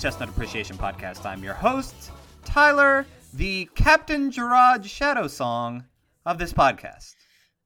[0.00, 1.26] Chestnut Appreciation Podcast.
[1.26, 2.10] I'm your host,
[2.44, 3.04] Tyler,
[3.34, 5.84] the Captain Gerard Shadow Song
[6.24, 7.14] of this podcast.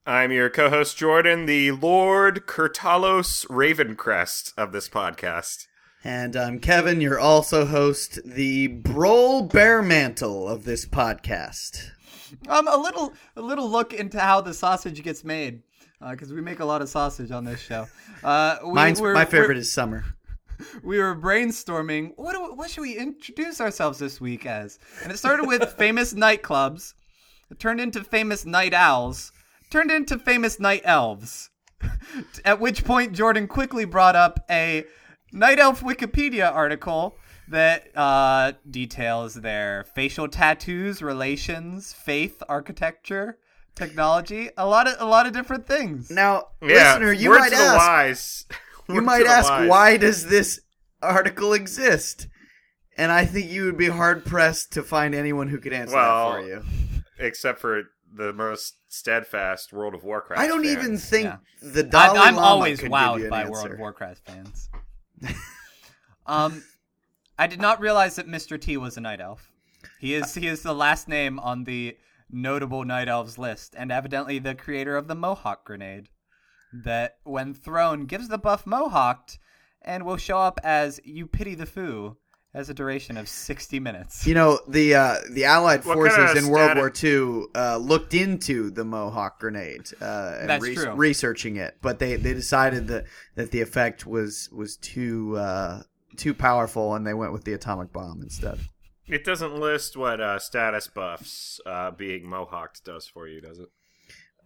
[0.04, 5.66] I'm your co-host Jordan, the Lord Kurtalos Ravencrest of this podcast.
[6.02, 11.90] And I'm Kevin, your also host, the Broll Bearmantle of this podcast.
[12.48, 15.62] Um, a little, a little look into how the sausage gets made,
[16.10, 17.86] because we make a lot of sausage on this show.
[18.24, 20.04] Uh, we, Mine's, we're- my favorite we're- is summer.
[20.82, 24.78] We were brainstorming what do, what should we introduce ourselves this week as?
[25.02, 26.94] And it started with famous nightclubs.
[27.50, 29.32] It turned into famous night owls.
[29.70, 31.50] Turned into famous night elves.
[32.44, 34.84] At which point jordan quickly brought up a
[35.32, 37.16] night elf wikipedia article
[37.48, 43.36] that uh, details their facial tattoos relations faith architecture
[43.74, 46.10] technology a lot of a lot of different things.
[46.10, 48.46] Now, Yeah, listener, you word might to the ask, wise.
[48.94, 49.68] you might ask, wise.
[49.68, 50.60] why does this
[51.02, 52.28] article exist?
[52.96, 56.32] And I think you would be hard pressed to find anyone who could answer Well,
[56.32, 56.62] that for you.
[57.18, 57.82] Except for
[58.14, 60.40] the most steadfast World of Warcraft.
[60.40, 61.36] I don't even think Yeah.
[61.60, 63.52] the Dalai I'm, I'm Lama always could give wowed you an by answer.
[63.52, 64.68] World of Warcraft fans.
[66.26, 66.62] um,
[67.38, 68.60] I did not realize that Mr.
[68.60, 69.50] T was a night elf.
[69.98, 71.96] He is he is the last name on the
[72.30, 76.08] notable night elves list, and evidently the creator of the Mohawk grenade,
[76.82, 79.38] that when thrown gives the buff Mohawked,
[79.82, 82.16] and will show up as you pity the foo
[82.54, 84.26] as a duration of sixty minutes.
[84.26, 88.14] You know, the uh, the Allied What forces kinda in World War II uh, looked
[88.14, 90.92] into the Mohawk grenade uh, and That's true.
[90.94, 95.82] researching it, but they, they decided that, that the effect was was too uh,
[96.16, 98.58] too powerful, and they went with the atomic bomb instead.
[99.06, 103.68] It doesn't list what uh, status buffs uh, being mohawked does for you, does it?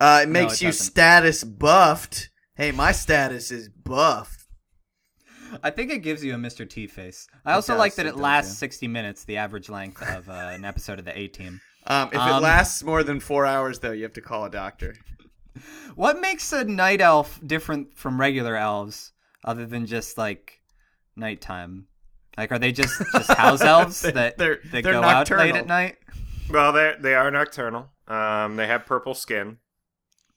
[0.01, 0.85] Uh, it makes it you doesn't.
[0.87, 2.31] status buffed.
[2.55, 4.47] Hey, my status is buffed.
[5.63, 6.69] I think it gives you a Mr.
[6.69, 7.27] T face.
[7.45, 8.57] I also does, like that it it, does, lasts yeah.
[8.59, 11.61] sixty minutes, the average length of uh, an episode of the A Team.
[11.87, 14.51] Um, if it Um, lasts more than four hours, though, you have to call a
[14.51, 14.95] doctor.
[15.95, 19.13] What makes a night elf different from regular elves,
[19.45, 20.61] other than just like
[21.17, 21.87] nighttime?
[22.37, 25.53] Like, are they just just house elves They- that they're- that they're go out late
[25.53, 25.57] nocturnal.
[25.57, 25.97] at night?
[26.51, 27.89] Well, they they are nocturnal.
[28.07, 29.59] Um, they have purple skin.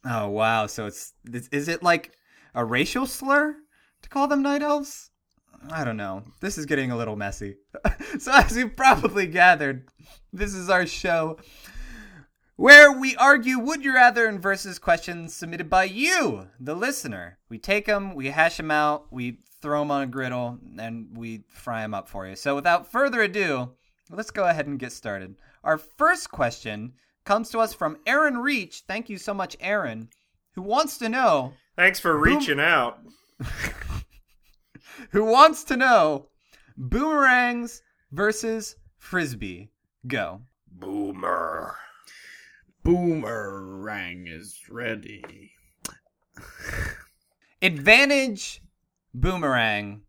[0.06, 0.68] Oh wow!
[0.68, 2.12] So it's is it like
[2.56, 3.56] a racial slur
[4.02, 5.12] to call them night elves?
[5.70, 6.24] I don't know.
[6.40, 7.58] This is getting a little messy.
[8.20, 9.88] so as you've probably gathered,
[10.34, 11.38] this is our show
[12.62, 17.40] where we argue would you rather and versus questions submitted by you, the listener.
[17.50, 21.44] We take them, we hash them out, we throw them on a griddle, and we
[21.50, 22.36] fry them up for you.
[22.36, 23.72] So without further ado,
[24.12, 25.38] let's go ahead and get started.
[25.64, 26.94] Our first question
[27.32, 28.84] comes to us from Aaron Reach.
[28.90, 30.10] Thank you so much, Aaron,
[30.54, 33.00] who wants to know Thanks for reaching out.
[35.12, 36.28] who wants to know
[36.76, 39.70] boomerangs versus frisbee.
[40.06, 40.42] Go.
[40.70, 41.78] Boomer.
[42.84, 45.54] Boomerang is ready.
[47.62, 48.62] Advantage
[49.14, 50.02] boomerang.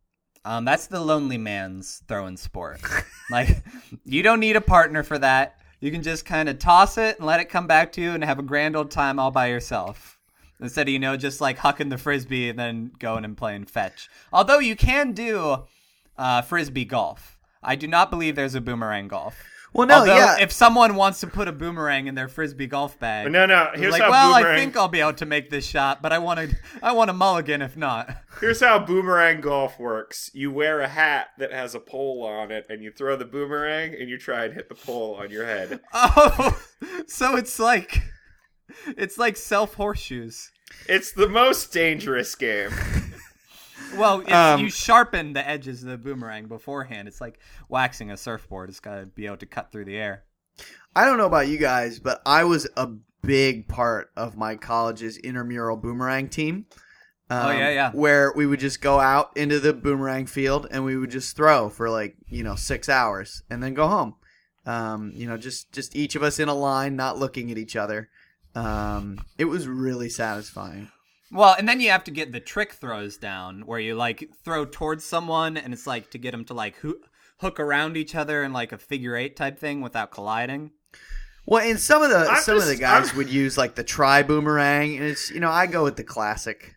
[0.44, 2.80] Um, that's the lonely man's throwing sport.
[3.30, 3.62] like,
[4.04, 5.60] you don't need a partner for that.
[5.82, 8.22] You can just kind of toss it and let it come back to you and
[8.22, 10.16] have a grand old time all by yourself.
[10.60, 14.08] Instead of, you know, just like hucking the frisbee and then going and playing fetch.
[14.32, 15.64] Although you can do
[16.16, 17.36] uh, frisbee golf.
[17.64, 19.42] I do not believe there's a boomerang golf.
[19.74, 20.36] Well, no, Although, yeah.
[20.40, 23.70] if someone wants to put a boomerang in their frisbee golf bag, No, no.
[23.72, 24.54] it's Here's like, how well, boomerang.
[24.54, 27.08] I think I'll be able to make this shot, but I want to, I want
[27.08, 28.14] a mulligan if not.
[28.40, 30.30] Here's how boomerang golf works.
[30.34, 33.94] You wear a hat that has a pole on it, and you throw the boomerang,
[33.98, 35.80] and you try and hit the pole on your head.
[35.94, 36.60] Oh,
[37.06, 38.02] so it's like,
[38.86, 40.50] it's like self horseshoes.
[40.86, 42.70] It's the most dangerous game.
[43.96, 48.16] Well, if Um, you sharpen the edges of the boomerang beforehand, it's like waxing a
[48.16, 48.68] surfboard.
[48.70, 50.24] It's got to be able to cut through the air.
[50.94, 52.88] I don't know about you guys, but I was a
[53.22, 56.66] big part of my college's intramural boomerang team.
[57.30, 57.90] Um, Oh, yeah, yeah.
[57.92, 61.68] Where we would just go out into the boomerang field and we would just throw
[61.70, 64.16] for like you know six hours and then go home.
[64.66, 67.74] Um, you know, just just each of us in a line, not looking at each
[67.76, 68.10] other.
[68.54, 70.90] Um, it was really satisfying.
[71.32, 74.64] Well, and then you have to get the trick throws down where you like throw
[74.66, 77.00] towards someone and it's like to get them to like hoo-
[77.38, 80.72] hook around each other in like a figure eight type thing without colliding.
[81.46, 83.82] Well, and some of the I'm some of the guys I'm- would use like the
[83.82, 86.76] tri boomerang, and it's you know I go with the classic,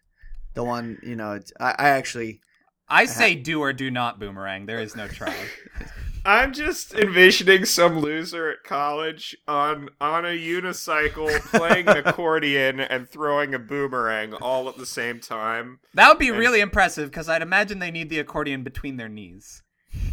[0.53, 2.39] the one you know I, I actually
[2.87, 4.65] I say do or do not boomerang.
[4.65, 5.35] There is no try.
[6.25, 13.07] I'm just envisioning some loser at college on on a unicycle playing an accordion and
[13.07, 15.79] throwing a boomerang all at the same time.
[15.93, 19.09] That would be And- really impressive because I'd imagine they need the accordion between their
[19.09, 19.61] knees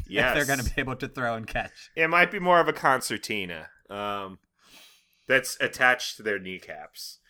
[0.07, 1.91] Yes, if they're going to be able to throw and catch.
[1.97, 3.69] It might be more of a concertina.
[3.89, 4.39] Um,
[5.27, 7.21] that's attached to their kneecaps.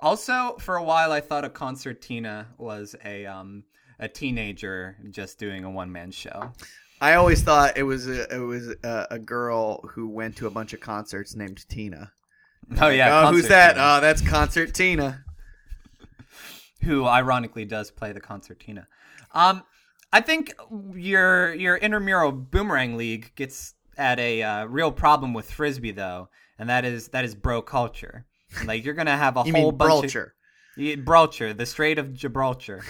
[0.00, 3.64] Also, for a while, I thought a concertina was a um
[3.98, 6.52] a teenager just doing a one man show.
[7.00, 10.50] I always thought it was a, it was a, a girl who went to a
[10.50, 12.12] bunch of concerts named Tina.
[12.80, 13.76] Oh yeah, oh, who's that?
[13.76, 15.24] concertina, Oh, that's Concert Tina.
[16.82, 18.86] who ironically does play the concertina.
[19.32, 19.62] Um,
[20.12, 20.54] I think
[20.94, 26.28] your your intramural boomerang league gets at a uh, real problem with frisbee though,
[26.58, 28.26] and that is that is bro culture.
[28.64, 30.24] Like you're gonna have a whole bunch of Brulcher?
[30.24, 30.37] Yeah,
[30.78, 32.84] Gibraltar, the Strait of Gibraltar.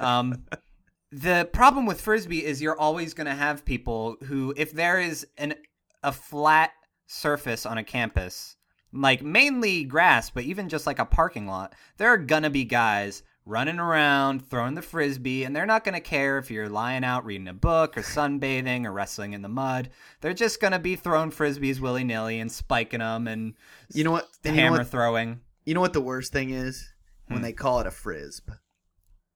[0.00, 0.44] Um,
[1.12, 5.26] the problem with frisbee is you're always going to have people who, if there is
[5.38, 5.54] an
[6.02, 6.72] a flat
[7.06, 8.56] surface on a campus,
[8.92, 13.22] like mainly grass, but even just like a parking lot, there are gonna be guys
[13.44, 17.48] running around throwing the frisbee, and they're not gonna care if you're lying out reading
[17.48, 19.90] a book or sunbathing or wrestling in the mud.
[20.20, 23.54] They're just gonna be throwing frisbees willy nilly and spiking them and
[23.92, 24.28] You know what?
[24.44, 24.88] and you know hammer what?
[24.88, 26.88] throwing You know what the worst thing is
[27.28, 27.44] when Hmm.
[27.44, 28.42] they call it a frisb.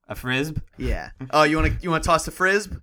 [0.08, 0.60] a frisb.
[0.76, 1.10] Yeah.
[1.30, 2.80] Oh, you want to you want to toss a frisb?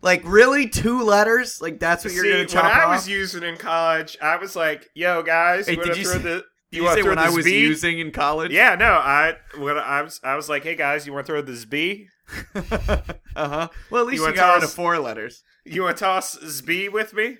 [0.00, 1.60] Like really, two letters?
[1.60, 2.90] Like that's what you're See, gonna chop when chop I off?
[2.96, 6.10] was using in college, I was like, "Yo, guys, Hey, you did want you to
[6.10, 6.34] throw say- the
[6.70, 8.52] you you want say to throw when I this was bee?" using in college?
[8.52, 11.42] Yeah, no, I when I was I was like, "Hey guys, you want to throw
[11.42, 12.06] this B?
[12.54, 13.00] uh
[13.34, 13.68] huh.
[13.90, 15.42] Well, at least You you, wanna got rid of toss- four letters.
[15.64, 17.38] You want to toss this bee with me?"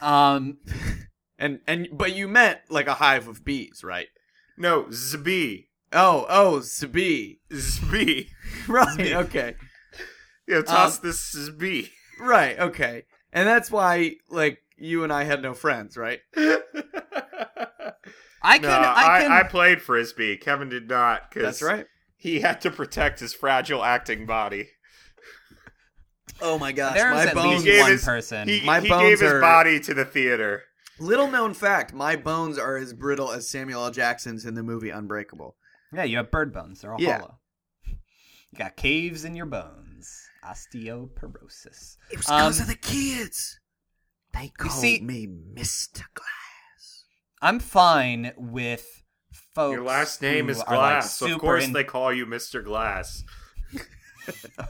[0.00, 0.58] Um,
[1.38, 4.08] And and but you meant like a hive of bees, right?
[4.58, 7.40] No, zbee, Oh, oh, Sabi.
[7.50, 8.28] zbee.
[8.68, 9.12] Right.
[9.12, 9.54] Okay.
[10.46, 11.90] You know, toss Um, this zbee.
[12.20, 12.58] Right.
[12.58, 13.04] Okay.
[13.32, 16.20] And that's why, like, you and I had no friends, right?
[18.44, 19.32] I can, no, I I, can.
[19.32, 20.36] I played frisbee.
[20.36, 21.86] Kevin did not because That's right.
[22.16, 24.68] he had to protect his fragile acting body.
[26.40, 27.62] Oh my gosh, There's my at bones.
[27.62, 28.48] He gave one his- person.
[28.48, 30.62] He, My he bones gave his are- body to the theater.
[30.98, 33.90] Little known fact: my bones are as brittle as Samuel L.
[33.90, 35.56] Jackson's in the movie Unbreakable.
[35.92, 36.80] yeah, you have bird bones.
[36.82, 37.18] They're all Yeah.
[37.18, 37.38] hollow.
[38.52, 40.28] You got caves in your bones.
[40.44, 41.96] Osteoporosis.
[42.10, 43.58] It was because of um, the kids.
[44.34, 47.04] They called see- me Mister Glass.
[47.40, 48.86] I'm fine with
[49.54, 49.74] folks.
[49.74, 51.22] Your last name who is are, like, Glass.
[51.22, 52.62] of course, in- they call you Mr.
[52.62, 53.24] Glass.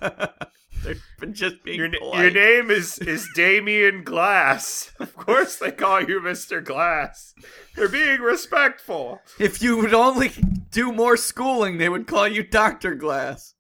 [0.85, 4.93] They've just being Your, your name is is Damien Glass.
[5.03, 6.65] Of course, they call you Mr.
[6.65, 7.35] Glass.
[7.77, 9.21] They're being respectful.
[9.39, 10.33] If you would only
[10.71, 13.55] do more schooling, they would call you Doctor Glass.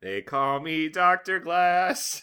[0.00, 2.22] They call me Doctor Glass.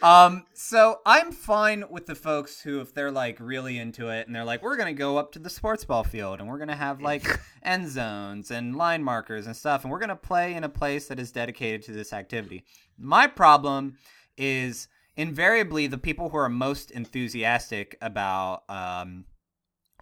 [0.00, 4.36] Um, so I'm fine with the folks who, if they're like really into it and
[4.36, 7.02] they're like, we're gonna go up to the sports ball field and we're gonna have
[7.02, 7.26] like
[7.62, 11.18] end zones and line markers and stuff, and we're gonna play in a place that
[11.18, 12.64] is dedicated to this activity.
[12.96, 13.96] My problem
[14.36, 14.86] is
[15.16, 19.24] invariably the people who are most enthusiastic about um,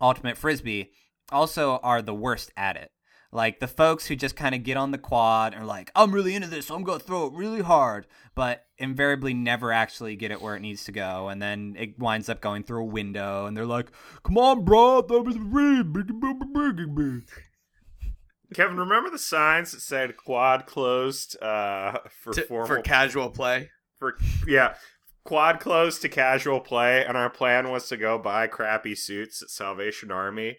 [0.01, 0.91] ultimate frisbee
[1.33, 2.91] also are the worst at it.
[3.37, 6.11] Like the folks who just kind of get on the quad and are like, I'm
[6.11, 10.17] really into this, so I'm going to throw it really hard, but invariably never actually
[10.17, 11.29] get it where it needs to go.
[11.29, 15.03] And then it winds up going through a window and they're like, come on, bro.
[15.03, 15.39] throw me the
[16.55, 17.27] frisbee."
[18.55, 23.69] Kevin, remember the signs that said quad closed uh, for To- formal for casual play.
[23.99, 24.77] for yeah
[25.25, 29.51] quad closed to casual play and our plan was to go buy crappy suits at
[29.51, 30.57] salvation army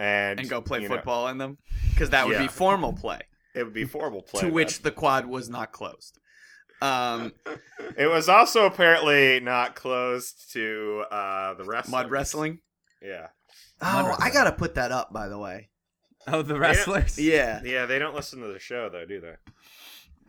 [0.00, 1.58] and and go play you know, football in them
[1.90, 2.42] because that would Yeah.
[2.42, 3.20] be formal play.
[3.54, 4.54] it would be formal play to then.
[4.54, 6.16] which the quad was not closed.
[6.82, 7.32] Um,
[7.98, 12.60] it was also apparently not closed to uh the wrestling mud wrestling.
[13.02, 13.26] yeah
[13.82, 14.16] Oh, wrestling.
[14.28, 15.12] I gotta put that up.
[15.12, 15.68] By the way,
[16.26, 17.18] Oh, the wrestlers.
[17.32, 17.60] yeah.
[17.64, 19.34] yeah they don't listen to the show though do they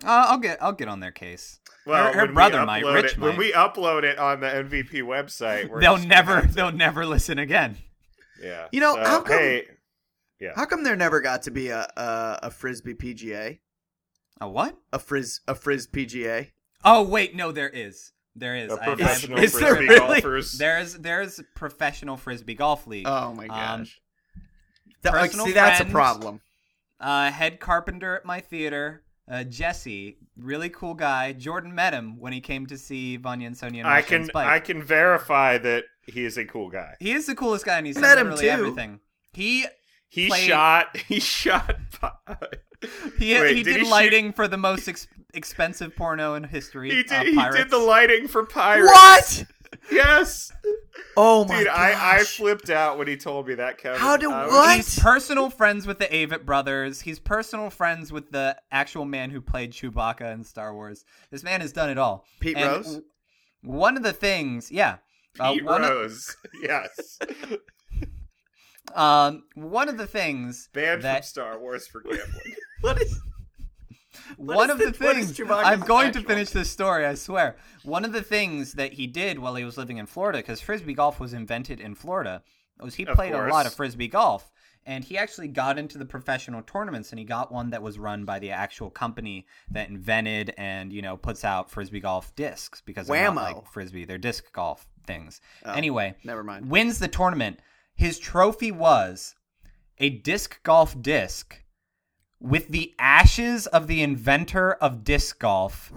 [0.03, 1.59] Uh, I'll get I'll get on their case.
[1.85, 4.39] well Her- her when we brother might, upload Rich it, when we upload it on
[4.41, 7.77] the mvp website we're They'll never they'll never listen again.
[8.41, 9.65] Yeah You know, So, how come- hey
[10.55, 13.60] How come there never got to be a a, a frisbee PGA,
[14.39, 14.75] A what?
[14.91, 16.51] a frizz a frizz PGA?
[16.83, 18.12] Oh wait, no, there is.
[18.36, 18.71] There is.
[18.71, 20.21] a I- I- professional is there frisbee really?
[20.21, 23.05] golfers there's there's professional frisbee golf league.
[23.07, 24.01] Oh my Um, gosh!
[25.03, 26.41] That- like, personal see, that's a problem.
[27.00, 31.33] uh, head carpenter at my theater, uh, Jesse, really cool guy.
[31.33, 33.81] Jordan met him when he came to see Vanya and Sonia.
[33.83, 34.48] And I can Spike.
[34.48, 36.96] I can verify that he is a cool guy.
[37.00, 38.50] He is the coolest guy, and he's Met him literally too.
[38.50, 39.00] everything.
[39.34, 39.65] He
[40.10, 41.75] He played- shot he shot
[43.20, 46.43] He, Wait, he did did, he shoot- lighting for the most ex- expensive porno in
[46.43, 46.89] history.
[46.89, 48.88] He did, uh, he did the lighting for pirates.
[48.91, 49.46] What?
[49.89, 50.51] Yes,
[51.15, 51.77] Oh my dude, gosh.
[51.77, 53.77] I, I flipped out when he told me that.
[53.77, 54.00] Kevin.
[54.00, 54.75] How do- I was- what?
[54.75, 57.00] He's personal friends with the Avett brothers.
[57.01, 61.05] He's personal friends with the actual man who played Chewbacca in Star Wars.
[61.31, 62.25] This man has done it all.
[62.41, 63.01] Pete And Rose?
[63.63, 64.98] One of the things, yeah.
[65.39, 66.13] Uh, one, of,
[66.61, 67.19] yes,
[68.95, 72.25] um, one of the things banned from Star Wars for gambling.
[72.81, 73.19] What is?
[74.38, 77.05] What one is of the the- things I'm going to finish this story.
[77.05, 77.57] I swear.
[77.83, 80.95] One of the things that he did while he was living in Florida, because frisbee
[80.95, 82.41] golf was invented in Florida,
[82.79, 84.51] was he Of played a lot of frisbee golf,
[84.85, 88.25] and he actually got into the professional tournaments, and he got one that was run
[88.25, 93.07] by the actual company that invented and you know puts out frisbee golf discs because
[93.07, 95.41] they're not like frisbee, they're disc golf things.
[95.65, 96.69] Oh, anyway, Never mind.
[96.69, 97.59] wins the tournament.
[97.93, 99.35] His trophy was
[99.97, 101.63] a disc golf disc
[102.39, 105.93] with the ashes of the inventor of disc golf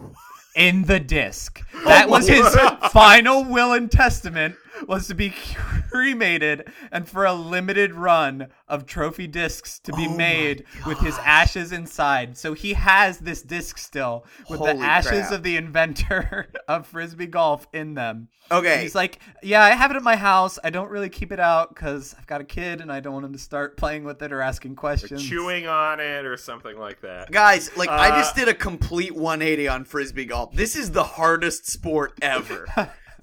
[0.54, 1.60] in the disc.
[1.84, 2.46] That was his
[2.90, 4.56] final will and testament
[4.88, 5.30] was to be
[5.90, 11.16] cremated and for a limited run of trophy discs to be Oh made with his
[11.18, 12.36] ashes inside.
[12.36, 15.32] So he has this disc still with Holy the ashes crap.
[15.32, 18.28] of the inventor of frisbee golf in them.
[18.50, 18.82] And Okay.
[18.82, 20.58] He's like, yeah, I have it at my house.
[20.62, 23.24] I don't really keep it out because I've got a kid and I don't want
[23.24, 25.30] him to start playing with it or asking questions, or questions.
[25.30, 27.30] chewing on it or something like that.
[27.30, 30.52] Guys, like I Uh, just did a complete 180 on frisbee golf.
[30.54, 32.66] This is the hardest sport ever.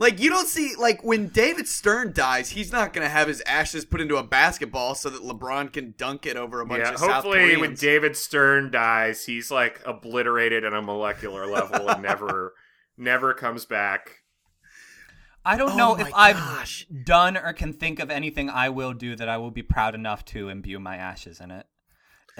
[0.01, 3.85] Like you don't see like when David Stern dies, he's not gonna have his ashes
[3.85, 6.99] put into a basketball so that LeBron can dunk it over a bunch Yeah, of
[6.99, 12.53] South hopefully when David Stern dies, he's like obliterated on a molecular level and never,
[12.97, 14.23] never comes back.
[15.45, 18.93] I don't Oh know my if I've done or can think of anything I will
[18.93, 21.65] do that I will be proud enough to imbue my ashes in it.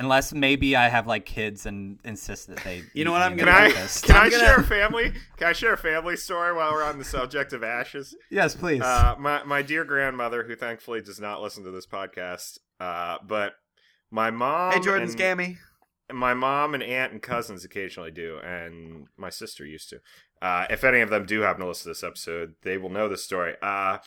[0.02, 2.82] Unless maybe I have like kids and insist that they.
[2.94, 4.04] You know what I'm in Can the gonna- I breakfast.
[4.06, 5.14] can I'm I gonna- share a family?
[5.38, 8.16] Can I share a family story while we're on the subject of ashes?
[8.32, 8.82] Yes, please.
[8.82, 13.54] Uh, my my dear grandmother, who thankfully does not listen to this podcast, uh, but
[14.10, 15.58] my mom, Hey Jordan and- Scammy.
[16.12, 20.00] my mom and aunt and cousins occasionally do, and my sister used to.
[20.42, 23.08] Uh, if any of them do happen to listen to this episode, they will know
[23.08, 23.54] the story.
[23.62, 24.00] Uh,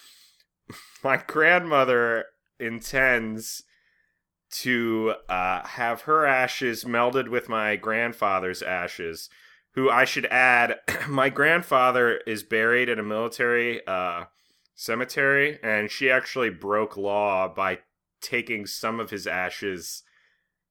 [1.05, 2.25] my grandmother
[2.59, 3.63] intends
[4.63, 9.29] to uh, have her ashes melded with my grandfather's ashes.
[9.73, 14.25] Who I should add, my grandfather is buried in a military uh,
[14.75, 17.81] cemetery, and she actually broke law by
[18.21, 20.03] taking some of his ashes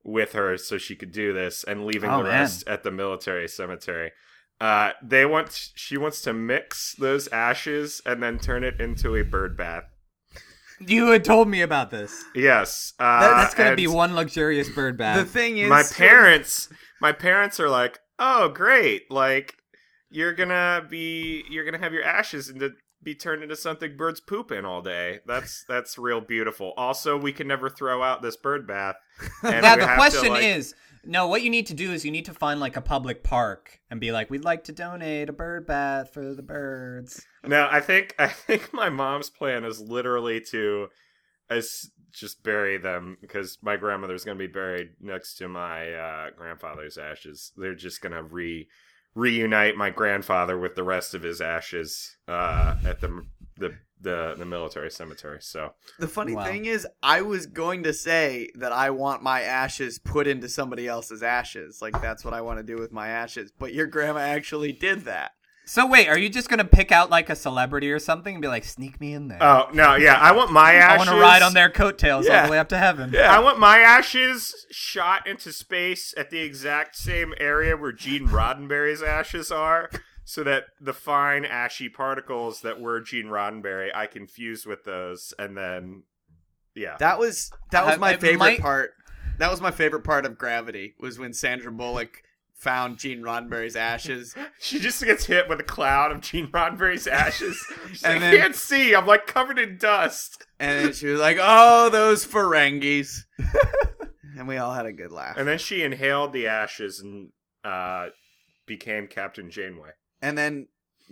[0.03, 2.33] with her so she could do this and leaving Oh, the man.
[2.41, 4.11] rest at the military cemetery.
[4.61, 9.23] Uh, they want she wants to mix those ashes and then turn it into a
[9.23, 9.83] bird bath.
[10.87, 12.23] You had told me about this.
[12.35, 15.17] Yes, uh, That- that's gonna be one luxurious bird bath.
[15.17, 16.69] The thing is, My parents,
[17.01, 19.09] my parents are like, "Oh, great!
[19.11, 19.55] Like
[20.09, 22.71] you're gonna be, you're gonna have your ashes and to
[23.01, 25.19] be turned into something birds poop in all day.
[25.25, 26.73] That's that's real beautiful.
[26.77, 28.95] Also, we can never throw out this bird bath.
[29.43, 30.73] And now the have to, question like- is
[31.05, 33.79] no what you need to do is you need to find like a public park
[33.89, 37.81] and be like we'd like to donate a bird bath for the birds No, I
[37.81, 40.89] think I think my mom's plan is literally to
[42.13, 46.97] just bury them because my grandmother's going to be buried next to my uh, grandfather's
[46.97, 47.51] ashes.
[47.57, 48.67] They're just going to re
[49.15, 53.25] reunite my grandfather with the rest of his ashes uh, at the
[53.57, 55.39] the the the military cemetery.
[55.41, 56.43] So The funny Wow.
[56.45, 60.87] thing is, I was going to say that I want my ashes put into somebody
[60.87, 61.81] else's ashes.
[61.81, 63.51] Like that's what I want to do with my ashes.
[63.57, 65.31] But your grandma actually did that.
[65.65, 68.49] so wait are you just gonna pick out like a celebrity or something and be
[68.49, 70.93] like sneak me in there oh no, yeah, I want my ashes.
[70.93, 73.39] i want to ride on their coattails all the way up to heaven Yeah, I
[73.39, 79.51] want my ashes shot into space at the exact same area where Gene Roddenberry's ashes
[79.51, 79.89] are,
[80.25, 85.33] so that the fine ashy particles that were Gene Roddenberry I can fuse with those,
[85.39, 86.03] and then
[86.75, 88.91] yeah, That was that was my it favorite might- part.
[89.39, 92.21] That was my favorite part of Gravity was when Sandra Bullock
[92.55, 94.35] found Gene Roddenberry's ashes.
[94.59, 97.63] she just gets hit with a cloud of Gene Roddenberry's ashes.
[97.89, 98.93] She's And like, then- I can't see.
[98.95, 100.45] I'm like covered in dust.
[100.59, 103.23] And then she was like, "Oh, those Ferengis,"
[104.37, 105.35] and we all had a good laugh.
[105.37, 107.29] And then she inhaled the ashes and
[107.63, 108.07] uh,
[108.65, 109.89] became Captain Janeway.
[110.23, 110.67] And then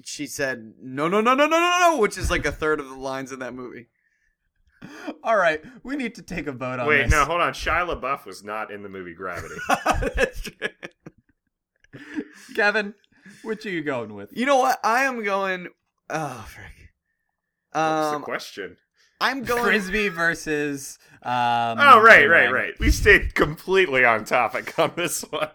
[0.06, 2.88] she said, "No, no, no, no, no, no, no," which is like a third of
[2.88, 3.88] the lines in that movie.
[5.24, 6.88] all right we need to take a vote on this.
[6.88, 7.54] Wait, this no, hold on.
[7.54, 9.54] Shia LaBeouf was not in the movie Gravity.
[10.16, 10.70] That's true.
[12.56, 12.94] kevin
[13.44, 14.80] which are you going with You know what?
[14.84, 15.68] I am going.
[16.10, 16.94] Oh, frick.
[17.72, 18.78] What's Um, the question?
[19.22, 19.64] I'm going.
[19.64, 21.00] Frisbee versus.
[21.24, 22.74] Um, Oh right, right, right.
[22.80, 25.50] We stayed completely on topic on this one.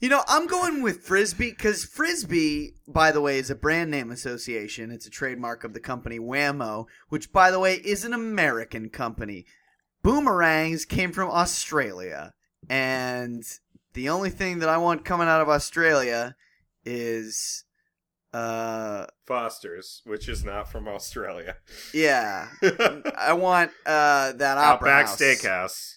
[0.00, 4.10] You know, I'm going with Frisbee because Frisbee, by the way, is a brand name
[4.10, 4.90] association.
[4.90, 9.44] It's a trademark of the company Wham-O, which, by the way, is an American company.
[10.02, 12.32] Boomerangs came from Australia,
[12.70, 13.44] and
[13.92, 16.34] the only thing that I want coming out of Australia
[16.86, 17.64] is,
[18.32, 21.56] uh, Foster's, which is not from Australia.
[21.92, 22.48] yeah,
[23.18, 25.12] I want uh that opera house.
[25.12, 25.76] Outback house.
[25.76, 25.94] Steakhouse.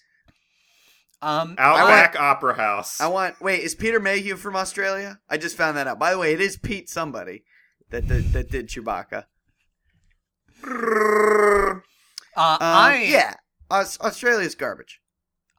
[1.22, 3.00] Um, Outback Opera House.
[3.00, 3.40] I want.
[3.40, 5.20] Wait, is Peter Mayhew from Australia?
[5.30, 5.98] I just found that out.
[5.98, 7.44] By the way, it is Pete somebody
[7.88, 9.24] that did, that did Chewbacca.
[10.62, 11.70] uh,
[12.36, 13.34] Um, I yeah,
[13.70, 15.00] Aus- Australia's garbage.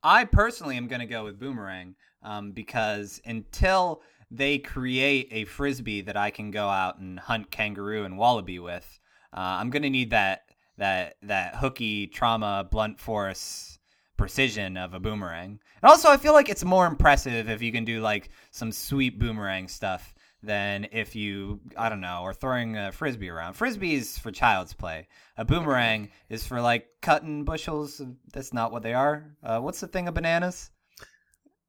[0.03, 4.01] I personally am going to go with Boomerang um, because until
[4.31, 8.99] they create a frisbee that I can go out and hunt kangaroo and wallaby with,
[9.33, 10.43] uh, I'm to need that
[10.77, 13.79] that that hooky trauma blunt force
[14.17, 15.59] precision of a boomerang.
[15.81, 19.19] And also, I feel like it's more impressive if you can do like some sweet
[19.19, 20.13] boomerang stuff
[20.43, 23.53] than if you I don't know are throwing a frisbee around.
[23.53, 25.07] Frisbee is for child's play.
[25.37, 28.01] A boomerang is for like cutting bushels.
[28.33, 29.35] That's not what they are.
[29.43, 30.71] Uh, what's the thing of bananas?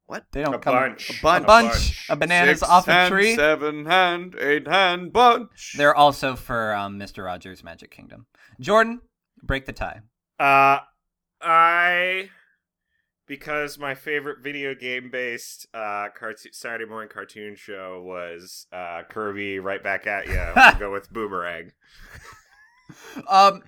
[0.07, 0.25] What?
[0.31, 1.09] They don't a come bunch.
[1.09, 1.43] a bunch.
[1.43, 3.35] a bunch of bananas Six off a hand, tree.
[3.35, 5.75] seven hand, eight hand bunch.
[5.77, 7.25] They're also for um, Mr.
[7.25, 8.25] Rogers' Magic Kingdom.
[8.59, 9.01] Jordan,
[9.43, 9.99] break the tie.
[10.39, 10.79] Uh,
[11.41, 12.29] I
[13.27, 19.59] because my favorite video game based uh cartoon Saturday morning cartoon show was uh Kirby
[19.59, 20.37] right back at you.
[20.37, 21.73] I'll go with Boomerang.
[23.29, 23.61] Um,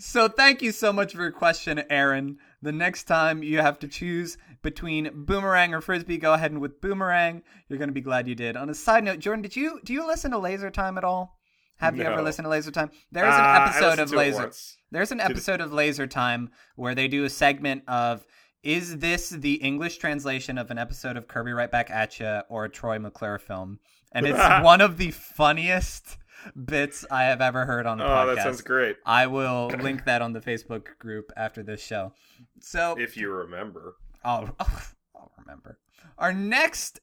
[0.00, 2.38] so thank you so much for your question, Aaron.
[2.62, 4.36] The next time you have to choose
[4.68, 7.42] between boomerang or frisbee, go ahead and with boomerang.
[7.68, 8.56] You're gonna be glad you did.
[8.56, 11.36] On a side note, Jordan, did you do you listen to Laser Time at all?
[11.78, 12.90] Have you ever listened to Laser Time?
[13.12, 14.50] There's Uh, an I episode of Laser.
[14.90, 18.26] There's an episode of Laser Time where they do a segment of
[18.62, 22.64] is this the English translation of an episode of Kirby Right Back at Ya or
[22.64, 23.78] a Troy McClure film?
[24.12, 26.18] And it's one of the funniest
[26.66, 28.34] bits I have ever heard on the Oh, podcast.
[28.34, 28.96] that sounds great.
[29.06, 32.12] I will link that on the Facebook group after this show.
[32.60, 33.94] So If you remember.
[34.28, 34.54] I'll,
[35.14, 35.78] I'll remember.
[36.18, 37.00] Our next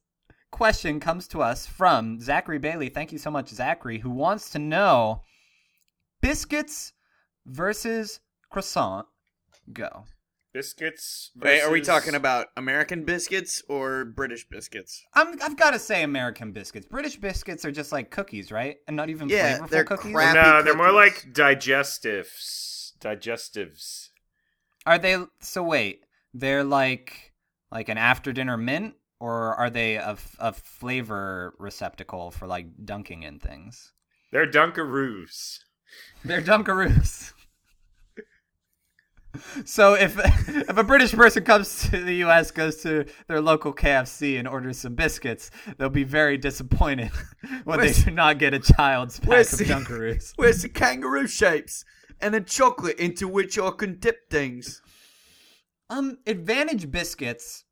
[0.52, 2.90] question comes to us from Zachary Bailey.
[2.90, 5.24] Thank you so much, Zachary, who wants to know
[6.22, 6.94] biscuits
[7.48, 8.20] versus
[8.52, 9.08] croissant.
[9.74, 10.06] Go.
[10.54, 11.32] Biscuits.
[11.36, 15.04] Wait, are we talking about American biscuits or British biscuits?
[15.14, 16.86] I'm, I've got to say American biscuits.
[16.88, 18.78] British biscuits are just like cookies, right?
[18.88, 20.14] And not even Yeah, flavorful they're cookies.
[20.14, 20.36] crap.
[20.36, 22.94] No, Happy they're more like digestives.
[23.02, 24.10] Digestives.
[24.86, 25.18] Are they?
[25.42, 26.05] So wait,
[26.36, 27.34] they're like
[27.72, 33.24] like an after dinner mint, or are they a, a flavor receptacle for like dunking
[33.24, 33.94] in things?
[34.32, 35.60] They're Dunkaroos.
[36.24, 37.32] They're Dunkaroos.
[39.66, 40.18] So if
[40.48, 44.80] if a British person comes to the U.S., goes to their local KFC and orders
[44.80, 47.12] some biscuits, they'll be very disappointed
[47.66, 50.32] when they do not get a child's pack of the- Dunkaroos.
[50.38, 51.84] Where's the kangaroo shapes
[52.22, 54.82] and the chocolate into which I can dip things?
[55.90, 57.64] Um, Advantage biscuits,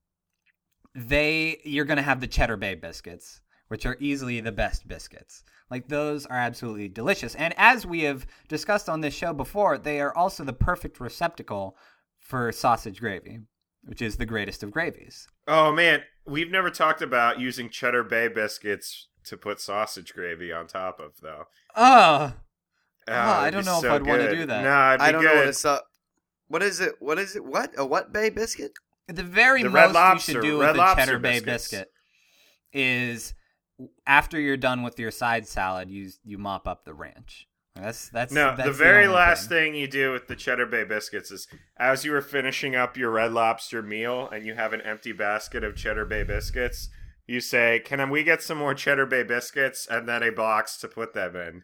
[0.95, 5.43] they you're gonna have the Cheddar Bay biscuits, which are easily the best biscuits.
[5.71, 9.99] Like those are absolutely delicious, and as we have discussed on this show before, they
[9.99, 11.75] are also the perfect receptacle
[12.19, 13.39] for sausage gravy,
[13.83, 15.27] which is the greatest of gravies.
[15.47, 20.67] Oh man, we've never talked about using Cheddar Bay biscuits to put sausage gravy on
[20.67, 21.45] top of though.
[21.75, 22.33] Oh,
[23.05, 24.63] Oh, I don't be know if I'd wanna do that.
[24.63, 25.27] No, it'd be I don't good.
[25.33, 25.85] know what it's up.
[26.53, 26.93] What is it?
[26.99, 27.43] What is it?
[27.43, 28.73] What a what bay biscuit?
[29.07, 31.69] the very The most Lobster- you should do with the Cheddar Bay biscuits.
[31.71, 31.91] biscuit
[32.71, 33.33] is
[34.05, 37.47] after you're done with your side salad, you you mop up the ranch.
[37.75, 39.71] That's that's No, that's the very only last thing.
[39.73, 43.09] thing you do with the Cheddar Bay biscuits is as you are finishing up your
[43.09, 46.89] Red Lobster meal and you have an empty basket of Cheddar Bay biscuits,
[47.25, 50.87] you say, "Can we get some more Cheddar Bay biscuits?" and then a box to
[50.87, 51.63] put them in.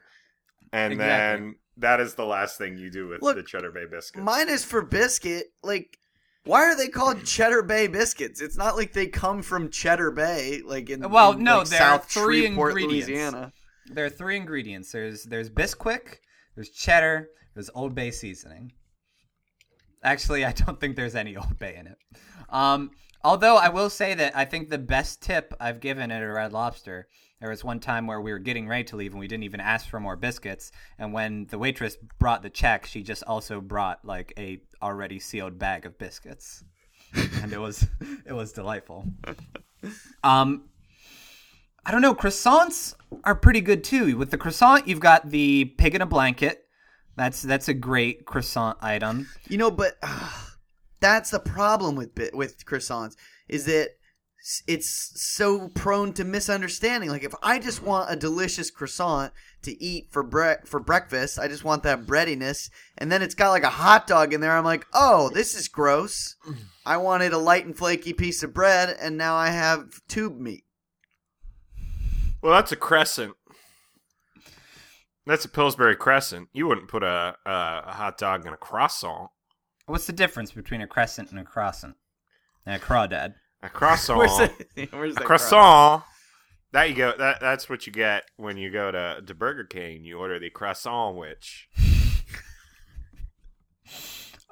[0.74, 0.98] And Exactly.
[0.98, 4.24] then that is the last thing you do with Look, the Cheddar Bay biscuits.
[4.24, 5.48] Mine is for biscuit.
[5.64, 5.98] Like,
[6.46, 8.42] why are they called Cheddar Bay biscuits?
[8.42, 11.84] It's not like they come from Cheddar Bay, like in Well, in, no, like, there
[11.84, 13.08] are three Shreveport, ingredients.
[13.08, 13.54] Louisiana.
[13.92, 14.92] There are three ingredients.
[14.92, 16.18] There's there's Bisquick,
[16.56, 18.74] there's cheddar, there's Old Bay seasoning.
[20.04, 21.98] Actually, I don't think there's any Old Bay in it.
[22.50, 22.92] Um,
[23.24, 26.54] although I will say that I think the best tip I've given at a Red
[26.54, 27.08] Lobster.
[27.40, 29.62] There was one time where we were getting ready to leave and we didn't even
[29.62, 30.72] ask for more biscuits.
[30.98, 35.58] And when the waitress brought the check, she just also brought like a already sealed
[35.58, 36.64] bag of biscuits,
[37.14, 37.88] and it was
[38.26, 39.06] it was delightful.
[40.24, 40.66] Um,
[41.86, 42.14] I don't know.
[42.14, 44.18] Croissants are pretty good too.
[44.18, 46.66] With the croissant, you've got the pig in a blanket,
[47.16, 49.30] That's that's a great croissant item.
[49.48, 50.30] You know, but uh,
[51.00, 53.16] that's the problem with with croissants
[53.48, 53.96] is that
[54.68, 57.10] it's so prone to misunderstanding.
[57.10, 61.48] Like if I just want a delicious croissant to eat for bre- for breakfast, I
[61.48, 64.56] just want that breadiness, and then it's got like a hot dog in there.
[64.56, 66.36] I'm like, oh, this is gross.
[66.86, 70.64] I wanted a light and flaky piece of bread, and now I have tube meat.
[72.42, 73.36] Well, that's a crescent.
[75.26, 76.50] That's a Pillsbury crescent.
[76.54, 77.52] You wouldn't put a, a,
[77.86, 79.30] a hot dog in a croissant.
[79.86, 81.96] What's the difference between a crescent and a croissant?
[82.66, 83.34] And a crawdad.
[83.62, 84.18] A croissant.
[84.20, 84.38] Where's
[84.76, 86.04] the, where's a the croissant.
[86.72, 87.14] That you go.
[87.18, 90.04] That that's what you get when you go to, to Burger King.
[90.06, 91.68] You order the croissant, which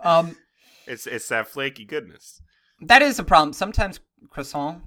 [0.03, 0.37] Um,
[0.85, 2.41] it's it's that flaky goodness.
[2.81, 3.53] that is a problem.
[3.53, 4.81] Sometimes croissant,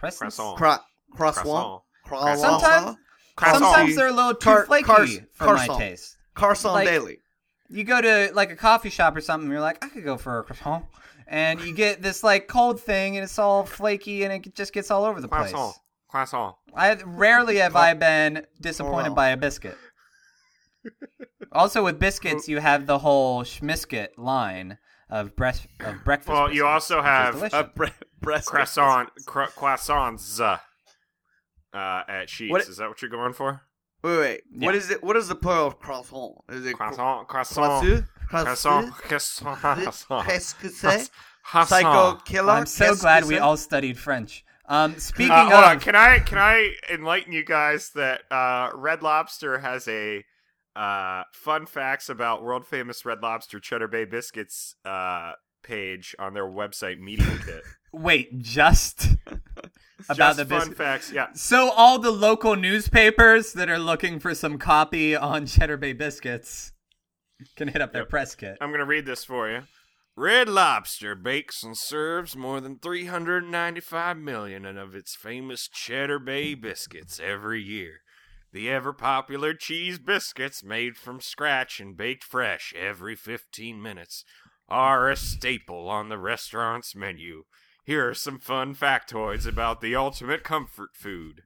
[0.00, 0.18] croissants.
[0.18, 0.56] Croissant.
[0.58, 0.76] Cro-
[1.14, 1.46] croissant?
[1.46, 1.82] Croissant.
[2.04, 2.40] Croissant?
[2.60, 2.96] Sometimes-
[3.34, 3.64] Croissant.
[3.64, 5.78] Sometimes they're a little too Car- flaky cars- for my croissant.
[5.78, 6.16] taste.
[6.34, 7.18] Croissant Like- daily.
[7.70, 10.38] You go to like a coffee shop or something, you're like, I could go for
[10.40, 10.84] a croissant,
[11.26, 14.90] and you get this like cold thing, and it's all flaky, and it just gets
[14.90, 15.52] all over the Class place.
[15.52, 16.56] class Croissant.
[16.74, 19.16] I rarely have I been disappointed Croissant.
[19.16, 19.76] by a biscuit.
[21.52, 24.78] Also, with biscuits, you have the whole Schmisket line
[25.10, 26.30] of breast of breakfast.
[26.32, 27.42] Well, you also have.
[27.52, 27.86] A bre-
[28.20, 29.08] breast Croissant.
[29.26, 30.40] Cro- croissants.
[30.40, 30.58] Uh,
[31.76, 32.50] uh, at Sheetz.
[32.50, 33.62] What- Is that what you're going for?
[34.02, 34.40] Wait, wait.
[34.50, 34.66] Yeah.
[34.66, 35.02] What is it?
[35.02, 36.34] What is the plural of croissant?
[36.50, 37.28] Is it Croissant.
[37.28, 38.04] Croissant.
[41.66, 42.52] Psycho killer?
[42.52, 44.44] I'm so glad we all studied French.
[44.66, 45.76] Um, speaking Uh, hold on.
[45.76, 50.24] of, Can I can I enlighten you guys that uh, Red Lobster has a
[50.74, 56.46] uh, fun facts about world famous Red Lobster Cheddar Bay biscuits uh, page on their
[56.46, 57.62] website Media Kit.
[57.92, 59.08] wait, just
[60.08, 61.12] about Just the fun facts.
[61.12, 61.28] Yeah.
[61.34, 66.72] So all the local newspapers that are looking for some copy on Cheddar Bay biscuits
[67.56, 68.10] can hit up their Yep.
[68.10, 68.58] press kit.
[68.60, 69.66] I'm gonna read this for you.
[70.14, 77.18] Red Lobster bakes and serves more than 395 million of its famous Cheddar Bay biscuits
[77.18, 78.00] every year.
[78.52, 84.24] The ever popular cheese biscuits, made from scratch and baked fresh every 15 minutes,
[84.68, 87.44] are a staple on the restaurant's menu.
[87.84, 91.42] Here are some fun factoids about the ultimate comfort food.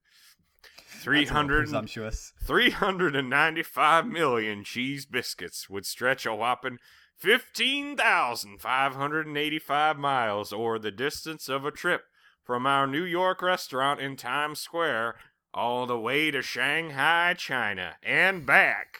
[1.06, 2.32] That's 300 presumptuous.
[2.44, 6.78] 395 million cheese biscuits would stretch a whopping
[7.16, 12.02] 15,585 miles, or the distance of a trip
[12.44, 15.14] from our New York restaurant in Times Square
[15.54, 18.98] all the way to Shanghai, China, and back.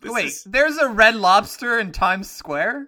[0.00, 2.86] This Wait, is- there's a Red Lobster in Times Square?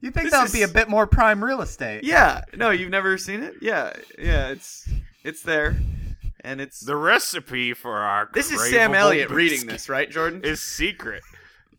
[0.00, 2.04] You think This that would be a bit more prime real estate?
[2.04, 2.42] Yeah.
[2.54, 3.54] No, you've never seen it?
[3.60, 3.92] Yeah.
[4.18, 4.88] Yeah, it's
[5.24, 5.76] it's there.
[6.44, 10.42] And it's the recipe for our This is Sam Elliott reading this, right, Jordan?
[10.44, 11.22] is secret.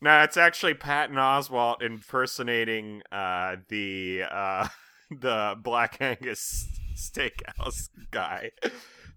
[0.02, 4.67] No, it's actually Patton Oswalt impersonating uh, the uh,
[5.12, 8.52] the Black Angus Steakhouse guy.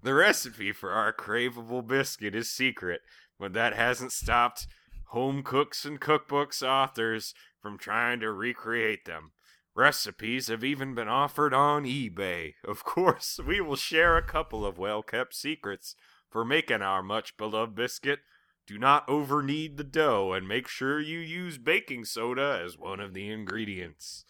[0.03, 3.01] The recipe for our craveable biscuit is secret,
[3.39, 4.67] but that hasn't stopped
[5.07, 9.33] home cooks and cookbooks authors from trying to recreate them.
[9.77, 12.55] Recipes have even been offered on eBay.
[12.67, 15.95] Of course, we will share a couple of well kept secrets
[16.31, 18.21] for making our much beloved biscuit.
[18.67, 23.01] Do not over knead the dough and make sure you use baking soda as one
[23.01, 24.25] of the ingredients.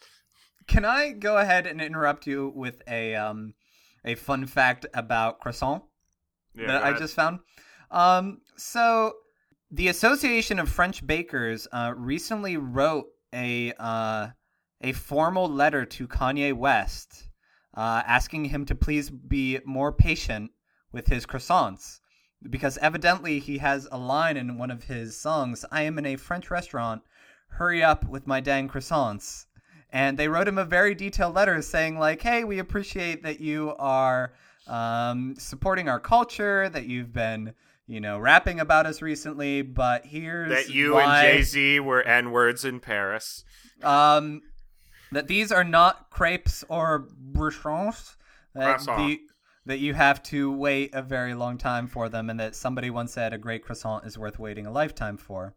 [0.66, 3.54] Can I go ahead and interrupt you with a um
[4.04, 5.84] a fun fact about croissant
[6.54, 7.38] Yeah, that I just found?
[7.92, 9.14] Um, so
[9.70, 14.28] the Association of French Bakers uh, recently wrote a uh,
[14.80, 17.28] a formal letter to Kanye West,
[17.74, 20.50] uh, asking him to please be more patient
[20.92, 22.00] with his croissants,
[22.50, 25.64] because evidently he has a line in one of his songs.
[25.70, 27.02] I am in a French restaurant.
[27.48, 29.46] Hurry up with my dang croissants.
[29.90, 33.74] And they wrote him a very detailed letter saying, like, hey, we appreciate that you
[33.78, 34.34] are
[34.66, 37.54] um, supporting our culture, that you've been,
[37.86, 42.02] you know, rapping about us recently, but here's that you why, and Jay Z were
[42.02, 43.44] N words in Paris.
[43.82, 44.42] um,
[45.12, 48.16] that these are not crepes or bruchons.
[48.54, 49.20] That the
[49.66, 53.12] that you have to wait a very long time for them, and that somebody once
[53.12, 55.54] said a great croissant is worth waiting a lifetime for.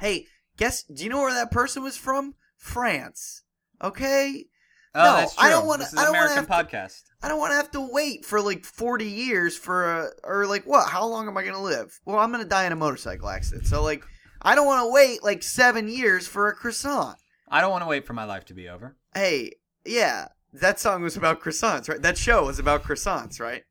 [0.00, 2.34] Hey, guess do you know where that person was from?
[2.56, 3.42] France.
[3.82, 4.46] Okay?
[4.94, 5.46] Oh, No, that's true.
[5.46, 7.02] I don't wanna- This is I don't wanna American have podcast.
[7.22, 10.64] I don't want to have to wait for like 40 years for a or like
[10.64, 10.88] what?
[10.88, 11.98] How long am I going to live?
[12.04, 13.66] Well, I'm going to die in a motorcycle accident.
[13.66, 14.04] So like
[14.40, 17.18] I don't want to wait like 7 years for a croissant.
[17.50, 18.96] I don't want to wait for my life to be over.
[19.14, 19.52] Hey,
[19.84, 20.28] yeah.
[20.52, 22.00] That song was about croissants, right?
[22.00, 23.64] That show was about croissants, right?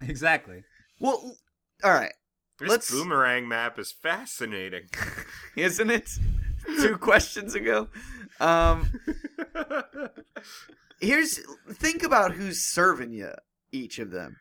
[0.00, 0.62] Exactly.
[1.00, 1.36] Well,
[1.84, 2.12] all right.
[2.58, 4.88] This Let's- boomerang map is fascinating.
[5.56, 6.10] Isn't it?
[6.80, 7.88] two questions ago.
[8.40, 8.92] Um,
[11.00, 13.30] here's think about who's serving you.
[13.70, 14.36] Each of them.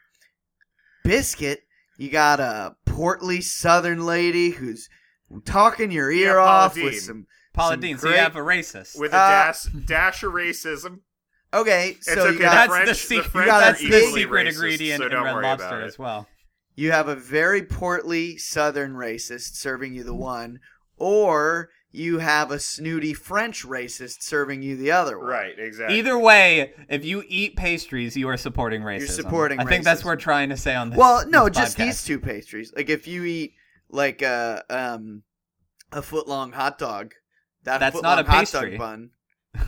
[1.03, 1.61] Biscuit,
[1.97, 4.89] you got a portly Southern lady who's
[5.45, 6.85] talking your ear Yeah, off Deen.
[6.85, 7.27] with some.
[7.57, 8.97] Paula some Deen, so you have a racist.
[8.99, 10.99] With a Uh, dash, dash of racism.
[11.53, 12.31] Okay, It's so okay.
[12.33, 13.45] you the got That's French, the the secret.
[13.45, 16.27] Got that's the secret racist, ingredient so in don't Red Lobster as well.
[16.75, 20.59] you have a very portly Southern racist serving you the one,
[20.97, 25.27] or you have a snooty French racist serving you the other one.
[25.29, 25.97] Right, exactly.
[25.97, 29.09] Either way, if you eat pastries, you are supporting racism.
[29.11, 30.99] supporting I think that's what we're trying to say on this.
[30.99, 31.85] Well, no, this just podcast.
[31.85, 32.73] these two pastries.
[32.75, 33.53] Like if you eat
[33.89, 35.23] like a um
[35.93, 37.13] a foot long hot dog,
[37.67, 38.71] that That's not a hot pastry.
[38.71, 39.09] dog bun.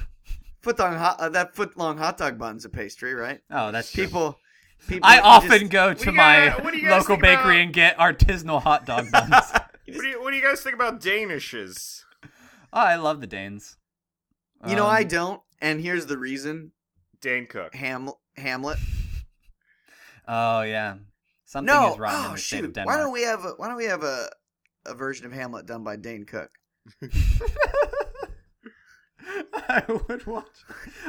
[0.62, 3.40] foot long hot uh, that foot long hot dog bun's a pastry, right?
[3.52, 4.06] Oh, that's true.
[4.06, 4.40] People,
[4.88, 5.10] people.
[5.10, 7.74] I often just- go to my guys- what do you guys local bakery about- and
[7.74, 9.34] get artisanal hot dog buns.
[9.34, 12.04] oh, what, do you, what do you guys think about Danishes?
[12.74, 13.78] I love the Danes.
[14.68, 16.72] You know, I Um, don't, and here's the reason:
[17.22, 17.74] Dane Cook.
[17.76, 18.78] Ham Hamlet.
[20.28, 20.96] Oh yeah,
[21.46, 22.66] something no, is wrong oh in the state shoot!
[22.66, 22.98] of Denmark.
[22.98, 24.30] Why don't we have a Why don't we have a
[24.86, 26.52] a version of Hamlet done by Dane Cook?
[29.54, 30.46] I would watch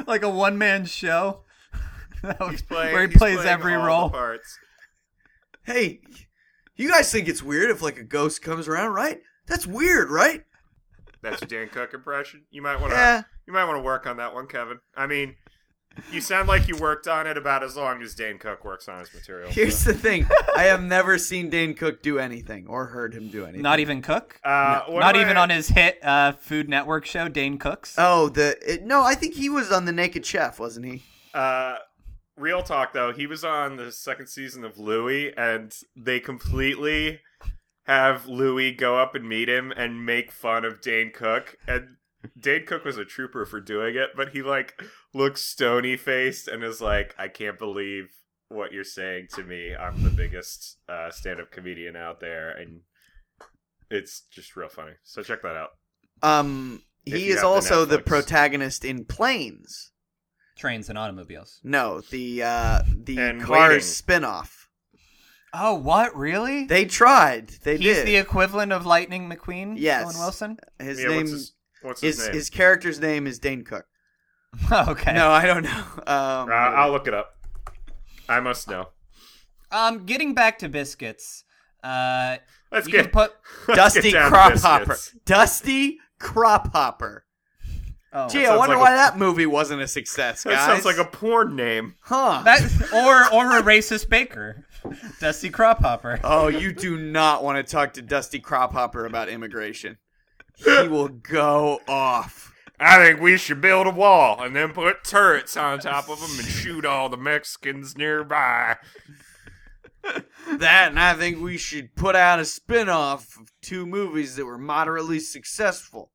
[0.05, 1.41] like a one man show
[2.23, 4.09] That was- playing, where he plays every role.
[4.09, 4.59] parts.
[5.63, 6.01] Hey,
[6.75, 9.21] you guys think it's weird if like a ghost comes around, right?
[9.47, 10.43] That's weird, right?
[11.23, 12.45] That's your Dane Cook impression.
[12.51, 12.97] You might want to.
[12.97, 13.23] Yeah.
[13.47, 14.79] You might want to work on that one, Kevin.
[14.95, 15.35] I mean,
[16.11, 18.99] you sound like you worked on it about as long as Dane Cook works on
[18.99, 19.49] his material.
[19.51, 19.91] Here's so.
[19.91, 23.61] the thing: I have never seen Dane Cook do anything or heard him do anything.
[23.61, 24.39] Not even Cook.
[24.43, 27.95] Uh, what Not even I- on his hit uh, Food Network show, Dane Cooks.
[27.97, 31.03] Oh, the it, no, I think he was on the Naked Chef, wasn't he?
[31.33, 31.75] Uh,
[32.37, 37.19] real talk though, he was on the second season of Louie, and they completely
[37.85, 41.57] have Louie go up and meet him and make fun of Dane Cook.
[41.67, 41.97] And
[42.39, 44.81] Dane Cook was a trooper for doing it, but he like
[45.13, 48.09] looks stony faced and is like, "I can't believe
[48.49, 49.75] what you're saying to me.
[49.75, 52.81] I'm the biggest uh, stand up comedian out there," and
[53.89, 54.93] it's just real funny.
[55.03, 55.69] So check that out.
[56.23, 59.91] Um, he is have the also the protagonist in Planes.
[60.57, 61.59] Trains and automobiles.
[61.63, 64.21] No, the uh, the And Cars Waiting.
[64.23, 64.67] spinoff.
[65.53, 66.15] Oh, what?
[66.15, 66.65] Really?
[66.65, 67.49] They tried.
[67.63, 68.07] They He's did.
[68.07, 69.73] the equivalent of Lightning McQueen?
[69.77, 70.05] Yes.
[70.05, 70.57] Owen Wilson?
[70.79, 71.17] his yeah, name.
[71.17, 72.35] what's his, what's his, his, name?
[72.35, 73.85] his character's name is Dane Cook.
[74.71, 75.13] okay.
[75.13, 75.83] No, I don't know.
[76.07, 77.35] Um, Uh, I'll look it up.
[78.27, 78.89] I must know.
[79.71, 81.43] Um, getting back to biscuits.
[81.83, 82.37] Uh,
[82.71, 83.33] Let's you get can put.
[83.67, 84.53] let's Dusty get Crop.
[84.57, 84.97] Hopper.
[85.25, 87.25] Dusty Crop Hopper.
[88.13, 90.53] Oh, Gee, I wonder like why a- that movie wasn't a success, guys.
[90.55, 91.95] That sounds like a porn name.
[92.01, 92.41] huh.
[92.43, 92.61] that
[92.93, 94.65] or or a racist baker,
[95.21, 96.19] Dusty Crop Hopper.
[96.23, 99.97] Oh, you do not want to talk to Dusty Crop Hopper about immigration.
[100.55, 102.53] He will go off.
[102.79, 106.31] I think we should build a wall and then put turrets on top of them
[106.39, 108.77] and shoot all the Mexicans nearby.
[110.03, 114.45] That, and I think we should put out a spin off of two movies that
[114.45, 116.11] were moderately successful.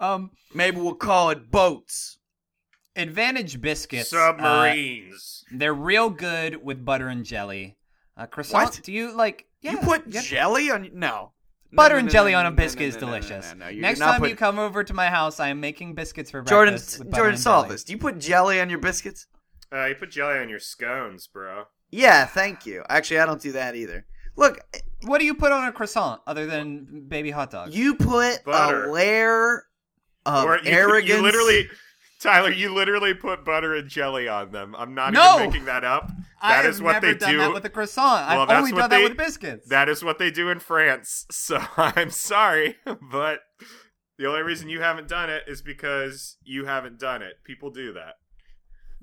[0.00, 2.18] Um, Maybe we'll call it Boats.
[2.96, 4.10] Advantage biscuits.
[4.14, 5.44] uh, Submarines.
[5.52, 7.76] they're real good with butter and jelly.
[8.16, 8.64] Uh, croissant.
[8.76, 8.80] What?
[8.82, 9.44] Do you like?
[9.60, 10.22] Yeah, you put yeah.
[10.22, 10.88] jelly on.
[10.94, 11.32] No.
[11.72, 13.54] Butter No, and no, jelly no, on a biscuit no, is no, no, no, delicious.
[13.56, 16.30] no, no, Next time put- you come over to my house, I am making biscuits
[16.30, 16.98] for Jordan, breakfast.
[17.00, 17.74] with Jordan, solve jelly.
[17.74, 17.84] this.
[17.84, 19.26] Do you put jelly on your biscuits?
[19.72, 21.64] Uh, you put jelly on your scones, bro.
[21.90, 22.84] Yeah, thank you.
[22.88, 24.06] Actually, I don't do that either.
[24.36, 24.60] Look,
[25.02, 27.72] What do you put on a croissant other than baby hot dog?
[27.72, 28.86] you put Butter.
[28.86, 29.64] a layer
[30.24, 31.08] of or you, arrogance.
[31.08, 31.68] you literally,
[32.26, 34.74] Tyler, you literally put butter and jelly on them.
[34.76, 35.36] I'm not No!
[35.36, 36.10] even making that up.
[36.40, 37.38] I That have is what never they done do.
[37.38, 38.28] that with a croissant.
[38.28, 39.68] Well, I've only done they- that with biscuits.
[39.68, 41.26] That is what they do in France.
[41.30, 43.40] So I'm sorry, but
[44.18, 47.34] the only reason you haven't done it is because you haven't done it.
[47.44, 48.14] People do that.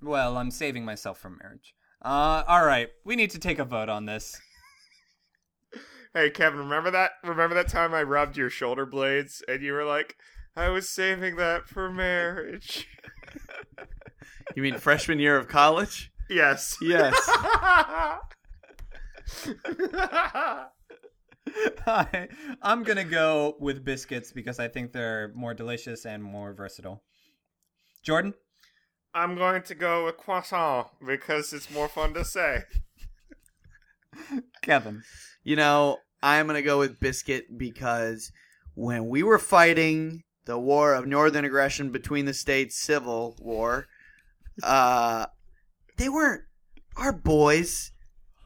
[0.01, 1.73] Well, I'm saving myself from marriage.
[2.03, 4.39] Uh, all right, we need to take a vote on this.
[6.15, 7.13] Hey Kevin, remember that?
[7.23, 10.15] Remember that time I rubbed your shoulder blades and you were like,
[10.55, 12.87] "I was saving that for marriage."
[14.55, 16.11] You mean freshman year of college?
[16.29, 16.77] yes.
[16.81, 17.15] Yes.
[21.85, 22.27] I,
[22.61, 27.03] I'm gonna go with biscuits because I think they're more delicious and more versatile.
[28.03, 28.33] Jordan,
[29.13, 32.63] I'm going to go with croissant because it's more fun to say.
[34.61, 35.03] Kevin.
[35.43, 38.31] You know, I'm going to go with Biscuit because
[38.73, 43.87] when we were fighting the war of northern aggression between the states, civil war,
[44.61, 45.25] uh,
[45.97, 46.43] they weren't,
[46.97, 47.91] our boys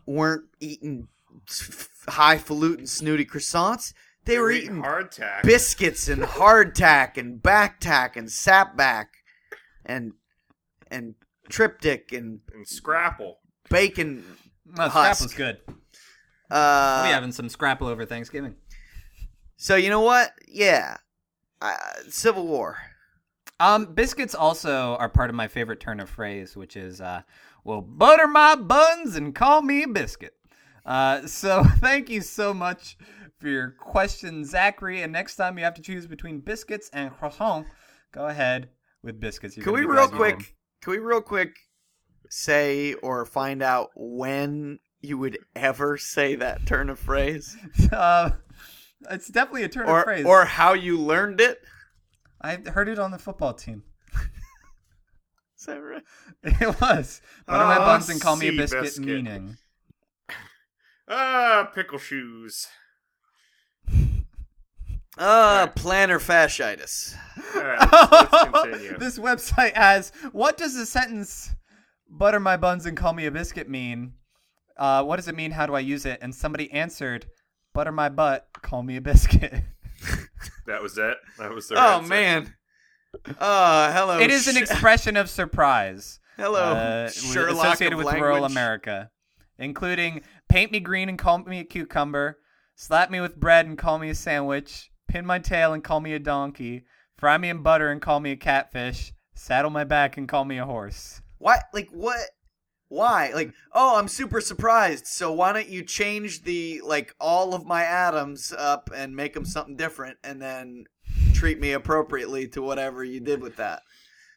[0.05, 1.07] weren't eating
[2.07, 3.93] highfalutin snooty croissants.
[4.25, 5.43] They were eating eating hardtack.
[5.43, 9.05] biscuits and hardtack and backtack and sapback
[9.85, 10.13] and
[10.91, 11.15] and
[11.49, 13.39] triptych and and scrapple.
[13.69, 14.23] bacon.
[14.65, 15.29] No, Husk.
[15.29, 15.57] Scrapple's good.
[16.51, 18.55] Uh, we having some Scrapple over Thanksgiving.
[19.55, 20.31] So you know what?
[20.47, 20.97] Yeah,
[21.61, 21.75] uh,
[22.09, 22.77] Civil War.
[23.59, 27.23] Um, biscuits also are part of my favorite turn of phrase, which is, uh,
[27.63, 30.33] well, butter my buns and call me a biscuit.
[30.85, 32.97] Uh, so thank you so much
[33.39, 35.01] for your question, Zachary.
[35.01, 37.67] And next time you have to choose between biscuits and croissant,
[38.11, 38.69] go ahead
[39.01, 39.57] with biscuits.
[39.57, 40.55] You're Can we real quick?
[40.81, 41.57] Can we real quick
[42.29, 47.55] say or find out when you would ever say that turn of phrase.
[47.91, 48.31] Uh,
[49.11, 50.25] it's definitely a turn or of phrase.
[50.25, 51.61] or how you learned it?
[52.41, 53.83] I heard it on the football team.
[55.59, 56.03] Is that right?
[56.43, 59.05] It was butter my Oh, buns and call me a biscuit, biscuit.
[59.05, 59.57] meaning.
[61.09, 62.67] Ah, pickle shoes.
[65.19, 67.15] Uh, plantar fasciitis.
[67.55, 68.97] All right, let's, let's continue.
[68.99, 71.55] this website has what does the sentence
[72.07, 74.13] "butter my buns and call me a biscuit" mean?
[74.77, 75.49] Uh, what does it mean?
[75.49, 76.19] How do I use it?
[76.21, 77.25] And somebody answered,
[77.73, 79.63] "Butter my butt, call me a biscuit."
[80.65, 81.15] That was it.
[81.39, 82.09] That was their Oh answer.
[82.09, 82.53] man.
[83.39, 84.19] Uh, hello.
[84.19, 86.19] it is an expression of surprise.
[86.35, 88.45] hello, uh, Sherlock associated of with rural.
[88.45, 89.09] America,
[89.57, 92.37] including paint me green and call me a cucumber,
[92.75, 96.13] slap me with bread and call me a sandwich, pin my tail and call me
[96.13, 96.85] a donkey,
[97.17, 100.57] fry me in butter and call me a catfish, saddle my back and call me
[100.57, 101.21] a horse.
[101.39, 101.61] What?
[101.73, 102.19] Like what?
[102.89, 103.31] Why?
[103.33, 105.07] Like, oh, I'm super surprised.
[105.07, 109.45] So why don't you change the like all of my atoms up and make them
[109.45, 110.85] something different, and then
[111.33, 113.81] treat me appropriately to whatever you did with that?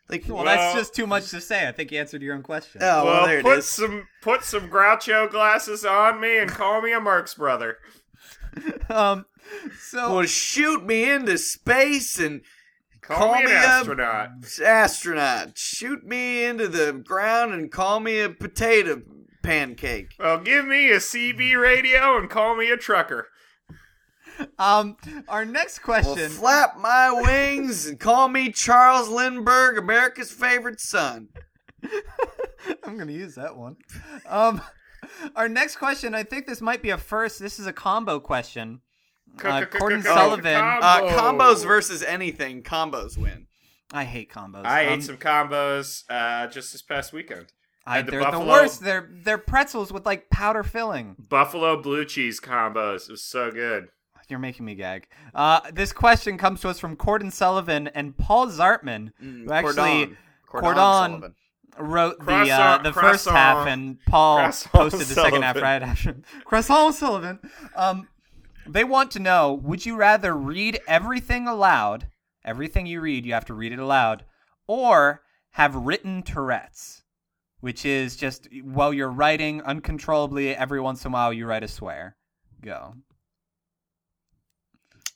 [0.09, 1.69] Like, Well, Well- that's just too much to say.
[1.69, 2.81] I think you answered your own question.
[2.83, 3.67] oh, well, well, there it put is.
[3.67, 7.79] some put some Groucho glasses on me and call me a Marx brother.
[8.89, 9.27] um,
[9.81, 12.41] so Well, shoot me into space and
[13.11, 14.29] Call, Call me, me an a- astronaut.
[14.65, 15.59] astronaut.
[15.59, 19.03] Shoot me into the ground and call me a potato
[19.43, 20.15] pancake.
[20.19, 23.27] Well, give me a CB radio and call me a trucker.
[24.59, 24.97] um,
[25.29, 26.07] our next question.
[26.15, 26.39] Well, question.
[26.39, 31.29] flap my wings and call me Charles Lindbergh, America's favorite son.
[32.85, 33.77] I'm gonna use that one.
[34.29, 34.61] Um,
[35.35, 36.15] our next question.
[36.15, 37.39] I think this might be a first.
[37.41, 38.81] This is a combo question.
[39.45, 40.55] Uh, Gordon Sullivan.
[40.57, 43.47] Uh, combos versus anything, combos win.
[43.93, 44.65] I hate combos.
[44.65, 47.47] I Um, ate some combos uh, just this past weekend.
[47.87, 48.83] I, the they're the worst.
[48.83, 51.17] They're they're pretzels with like powder filling.
[51.19, 53.09] Buffalo blue cheese combos.
[53.09, 53.89] It was so good.
[54.29, 55.09] You're making me gag.
[55.35, 59.75] Uh, this question comes to us from Corden Sullivan and Paul Zartman, Mm, who actually
[59.83, 60.17] Cordon.
[60.47, 61.35] Cordon Sullivan.
[61.79, 64.39] wrote the uh, Croissant- the first croissant- half, and Paul
[64.73, 66.15] posted the second half right after.
[66.45, 67.41] Croissant Sullivan.
[67.75, 68.07] Um,
[68.67, 72.09] they want to know: Would you rather read everything aloud?
[72.45, 74.25] Everything you read, you have to read it aloud,
[74.67, 77.03] or have written Tourette's,
[77.61, 81.69] which is just while you're writing uncontrollably, every once in a while you write a
[81.69, 82.17] swear.
[82.63, 82.95] Go.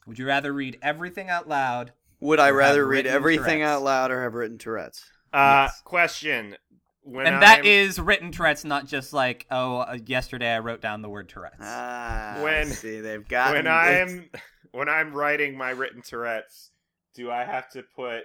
[0.06, 1.92] Would you rather read everything out loud?
[2.20, 3.64] Would I rather read everything Tourette's.
[3.64, 5.04] out loud or have written Tourette's?
[5.32, 5.80] Uh, Yes.
[5.84, 6.56] Question.
[7.06, 10.80] When and that I'm- is written Tourette's, not just like, oh, uh, yesterday I wrote
[10.80, 11.56] down the word Tourette's.
[11.60, 14.30] Ah, When- see, they've got when I'm
[14.72, 16.70] when I'm writing my written Tourette's,
[17.14, 18.22] do I have to put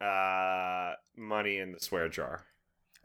[0.00, 2.44] uh, money in the swear jar?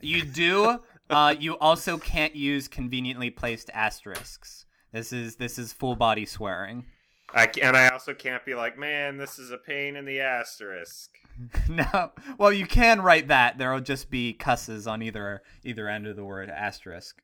[0.02, 0.80] You do.
[1.10, 4.66] uh, you also can't use conveniently placed asterisks.
[4.92, 6.86] This is this is full body swearing.
[7.34, 10.20] I ca- and I also can't be like, man, this is a pain in the
[10.20, 11.10] asterisk.
[11.70, 13.58] no, well, you can write that.
[13.58, 17.22] There'll just be cusses on either either end of the word asterisk.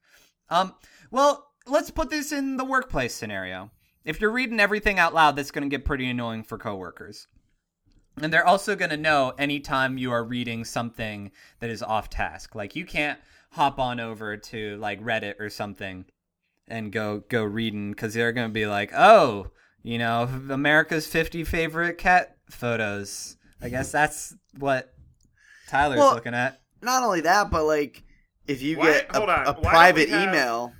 [0.49, 0.73] Um,
[1.11, 3.71] well, let's put this in the workplace scenario.
[4.03, 7.27] If you're reading everything out loud, that's going to get pretty annoying for coworkers.
[8.21, 12.55] And they're also going to know anytime you are reading something that is off task.
[12.55, 13.19] Like you can't
[13.51, 16.05] hop on over to like Reddit or something
[16.67, 19.51] and go go reading because they're going to be like, oh,
[19.83, 23.37] you know, America's 50 favorite cat photos.
[23.61, 24.93] I guess that's what
[25.67, 26.61] Tyler's Well, looking at.
[26.81, 28.03] not only that, but like
[28.47, 30.73] if you Why- get a, hold on, a private have- email,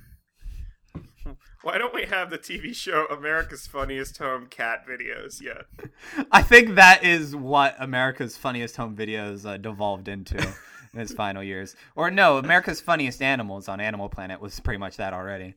[1.61, 5.65] Why don't we have the TV show America's Funniest Home Cat Videos yet?
[6.32, 10.38] I think that is what America's Funniest Home Videos uh, devolved into
[10.93, 11.75] in its final years.
[11.97, 15.55] Or no, America's Funniest Animals on Animal Planet was pretty much that already.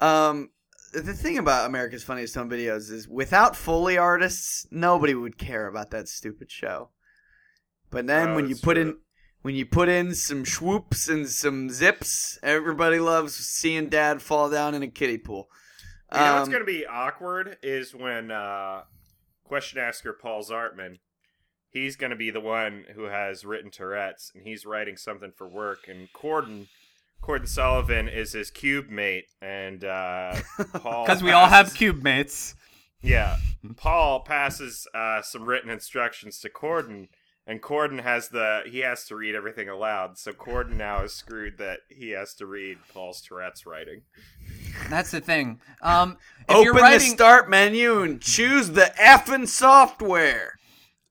[0.00, 0.50] um,
[0.92, 5.90] the thing about America's Funniest Home Videos is without Foley artists, nobody would care about
[5.90, 6.90] that stupid show.
[7.90, 8.82] But then Oh, when you put true.
[8.82, 8.98] in
[9.42, 14.74] when you put in some swoops and some zips, everybody loves seeing Dad fall down
[14.74, 15.48] in a kiddie pool.
[16.12, 18.82] You know what's Um, going to be awkward is when uh,
[19.44, 20.98] question asker Paul Zartman,
[21.70, 25.46] he's going to be the one who has written Tourette's, and he's writing something for
[25.48, 26.66] work, and Corden,
[27.22, 30.36] Corden Sullivan is his cube mate, and uh,
[30.74, 32.54] Paul Because we all have cube mates.
[33.02, 33.36] yeah,
[33.76, 37.08] Paul passes uh, some written instructions to Corden.
[37.46, 41.56] And Corden has the he has to read everything aloud, so Corden now is screwed
[41.56, 44.02] that he has to read Paul's Tourette's writing.
[44.90, 45.58] That's the thing.
[45.80, 50.58] Um, if you're Open writing, the start menu and choose the effing software.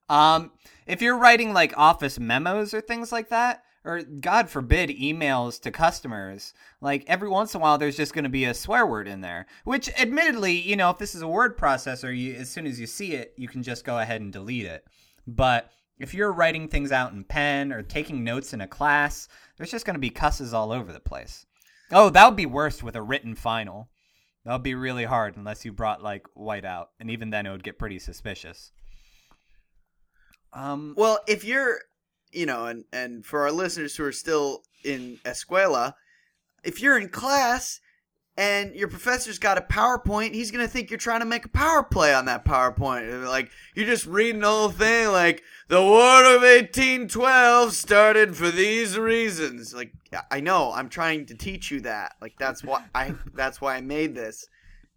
[0.09, 0.51] Um,
[0.85, 5.71] if you're writing like office memos or things like that, or God forbid, emails to
[5.71, 9.07] customers, like every once in a while, there's just going to be a swear word
[9.07, 9.45] in there.
[9.63, 12.87] Which, admittedly, you know, if this is a word processor, you as soon as you
[12.87, 14.85] see it, you can just go ahead and delete it.
[15.25, 19.71] But if you're writing things out in pen or taking notes in a class, there's
[19.71, 21.45] just going to be cusses all over the place.
[21.91, 23.89] Oh, that would be worse with a written final.
[24.45, 27.63] That would be really hard unless you brought like whiteout, and even then, it would
[27.63, 28.71] get pretty suspicious.
[30.53, 31.81] Um, Well, if you're,
[32.31, 35.93] you know, and and for our listeners who are still in escuela,
[36.63, 37.79] if you're in class
[38.37, 41.83] and your professor's got a PowerPoint, he's gonna think you're trying to make a power
[41.83, 43.27] play on that PowerPoint.
[43.27, 48.97] Like you're just reading the whole thing, like the War of 1812 started for these
[48.97, 49.73] reasons.
[49.73, 49.93] Like
[50.29, 52.15] I know, I'm trying to teach you that.
[52.21, 54.47] Like that's why I that's why I made this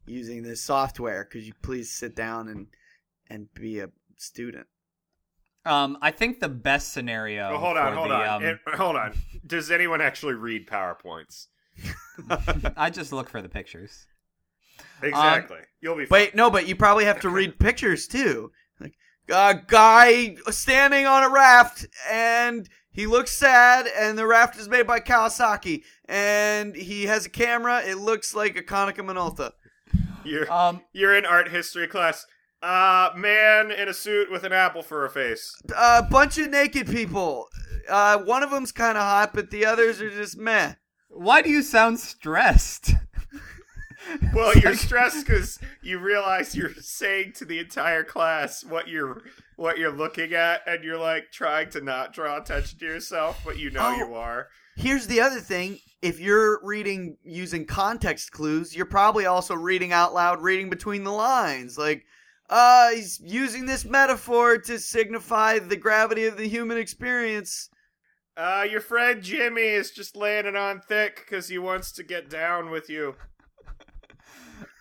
[0.06, 1.24] using this software.
[1.24, 2.66] Could you please sit down and
[3.28, 4.66] and be a student?
[5.66, 7.50] Um, I think the best scenario.
[7.52, 9.14] Oh, hold on, hold the, on, um, It- hold on.
[9.46, 11.46] Does anyone actually read PowerPoints?
[12.76, 14.06] I just look for the pictures.
[15.02, 15.58] Exactly.
[15.80, 16.06] You'll be.
[16.06, 16.18] Fine.
[16.20, 18.52] Wait, no, but you probably have to read pictures too.
[18.80, 18.94] Like
[19.28, 24.86] a guy standing on a raft, and he looks sad, and the raft is made
[24.86, 27.80] by Kawasaki, and he has a camera.
[27.82, 29.52] It looks like a Konica Minolta.
[30.24, 32.26] You're Um, you're in art history class.
[32.62, 35.54] Uh, man in a suit with an apple for a face.
[35.76, 37.48] A bunch of naked people.
[37.88, 40.74] Uh, one of them's kind of hot, but the others are just meh.
[41.08, 42.92] why do you sound stressed?
[44.34, 49.22] Well, you're stressed because you realize you're saying to the entire class what you're
[49.56, 53.58] what you're looking at, and you're like trying to not draw attention to yourself, but
[53.58, 53.96] you know Oh.
[53.96, 54.48] you are.
[54.76, 55.78] Here's the other thing.
[56.00, 61.12] If you're reading using context clues, you're probably also reading out loud, reading between the
[61.12, 61.76] lines.
[61.76, 62.04] Like,
[62.50, 67.70] uh, he's using this metaphor to signify the gravity of the human experience.
[68.36, 72.28] Uh, your friend Jimmy is just laying it on thick because he wants to get
[72.28, 73.14] down with you.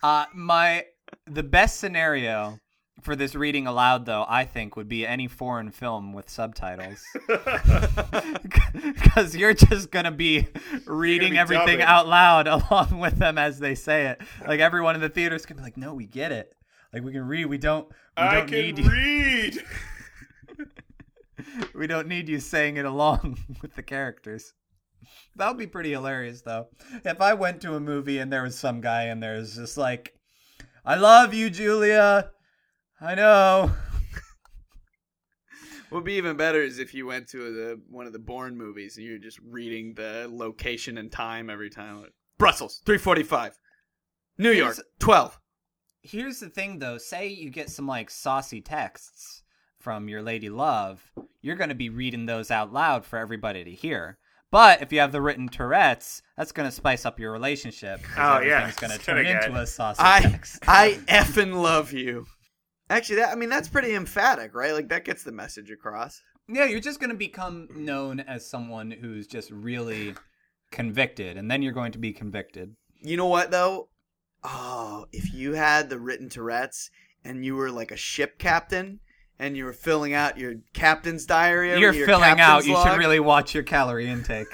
[0.02, 0.82] Uh, my
[1.26, 2.58] the best scenario
[3.02, 7.02] for this reading aloud, though, I think, would be any foreign film with subtitles,
[8.82, 10.48] because you're just gonna be
[10.86, 11.82] reading be everything dubbing.
[11.82, 14.20] out loud along with them as they say it.
[14.46, 16.54] Like everyone in the theater is gonna be like, "No, we get it.
[16.92, 17.46] Like we can read.
[17.46, 17.88] We don't.
[17.88, 18.90] We I don't can need you.
[18.90, 19.64] read.
[21.74, 24.52] We don't need you saying it along with the characters."
[25.36, 26.68] That would be pretty hilarious, though.
[27.04, 30.12] If I went to a movie and there was some guy and there's just like,
[30.84, 32.30] "I love you, Julia.
[33.00, 33.70] I know."
[35.88, 38.56] What would be even better is if you went to the one of the Bourne
[38.56, 42.04] movies and you're just reading the location and time every time.
[42.38, 43.56] Brussels, three forty-five.
[44.38, 45.38] New York, twelve.
[46.02, 46.98] Here's the thing, though.
[46.98, 49.42] Say you get some like saucy texts
[49.78, 53.70] from your lady love, you're going to be reading those out loud for everybody to
[53.70, 54.18] hear.
[54.50, 58.00] But if you have the written Tourette's, that's going to spice up your relationship.
[58.18, 58.62] Oh, yeah.
[58.62, 60.58] everything's going to turn gonna get- into a saucy I text.
[60.68, 62.26] I effing love you.
[62.88, 64.72] Actually, that I mean that's pretty emphatic, right?
[64.74, 66.20] Like that gets the message across.
[66.48, 70.16] Yeah, you're just going to become known as someone who's just really
[70.72, 72.74] convicted, and then you're going to be convicted.
[73.00, 73.89] You know what though?
[74.42, 76.90] Oh, if you had the written Tourette's
[77.24, 79.00] and you were like a ship captain
[79.38, 82.36] and you were filling out your captain's diary, every- You're your filling out.
[82.36, 84.46] captain's You log, should really watch your calorie intake.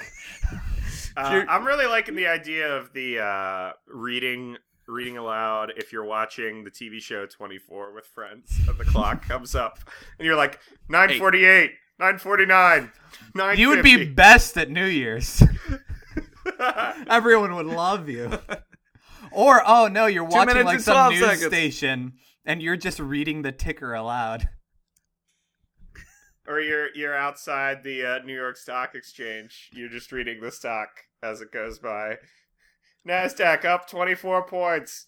[1.15, 4.57] Uh, I'm really liking the idea of the uh, reading
[4.87, 9.53] reading aloud if you're watching the TV show 24 with friends and the clock comes
[9.55, 9.79] up
[10.19, 10.59] and you're like
[10.89, 12.91] 948, 949,
[13.35, 13.61] 950.
[13.61, 15.41] you would be best at New Year's.
[17.09, 18.31] Everyone would love you.
[19.31, 21.45] Or oh no, you're watching like some news seconds.
[21.47, 22.13] station
[22.45, 24.49] and you're just reading the ticker aloud.
[26.47, 29.69] or you're you're outside the uh, New York Stock Exchange.
[29.73, 30.89] You're just reading the stock
[31.21, 32.17] as it goes by.
[33.07, 35.05] Nasdaq up 24 points.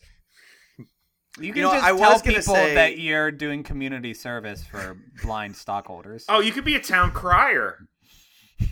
[1.39, 4.97] You can know, just I tell was people say- that you're doing community service for
[5.23, 6.25] blind stockholders.
[6.27, 7.77] Oh, you could be a town crier.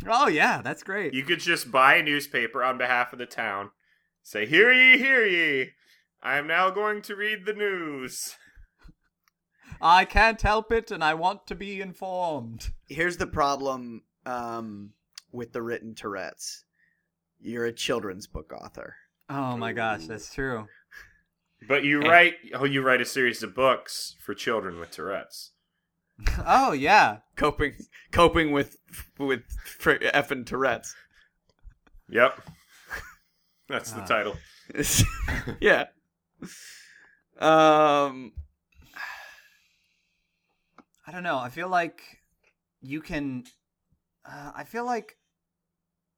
[0.06, 1.14] Oh yeah, that's great.
[1.14, 3.70] You could just buy a newspaper on behalf of the town.
[4.28, 5.70] Say, hear ye, hear ye.
[6.22, 8.36] I am now going to read the news.
[9.82, 12.72] I can't help it, and I want to be informed.
[12.90, 14.92] Here's the problem um,
[15.32, 16.66] with the written Tourette's.
[17.40, 18.96] You're a children's book author.
[19.30, 20.68] Oh my gosh, that's true.
[21.66, 22.08] But you Eh.
[22.10, 25.52] write oh you write a series of books for children with Tourette's.
[26.46, 27.20] Oh yeah.
[27.38, 27.76] Coping,
[28.12, 28.76] coping with
[29.18, 30.94] with fr- effing Tourette's.
[32.10, 32.42] Yep.
[33.70, 34.06] That's the Ah.
[34.06, 34.36] title.
[35.60, 35.86] yeah.
[37.40, 38.34] Um.
[41.06, 41.38] I don't know.
[41.38, 42.02] I feel like
[42.82, 43.44] you can.
[44.26, 45.18] Uh, I feel like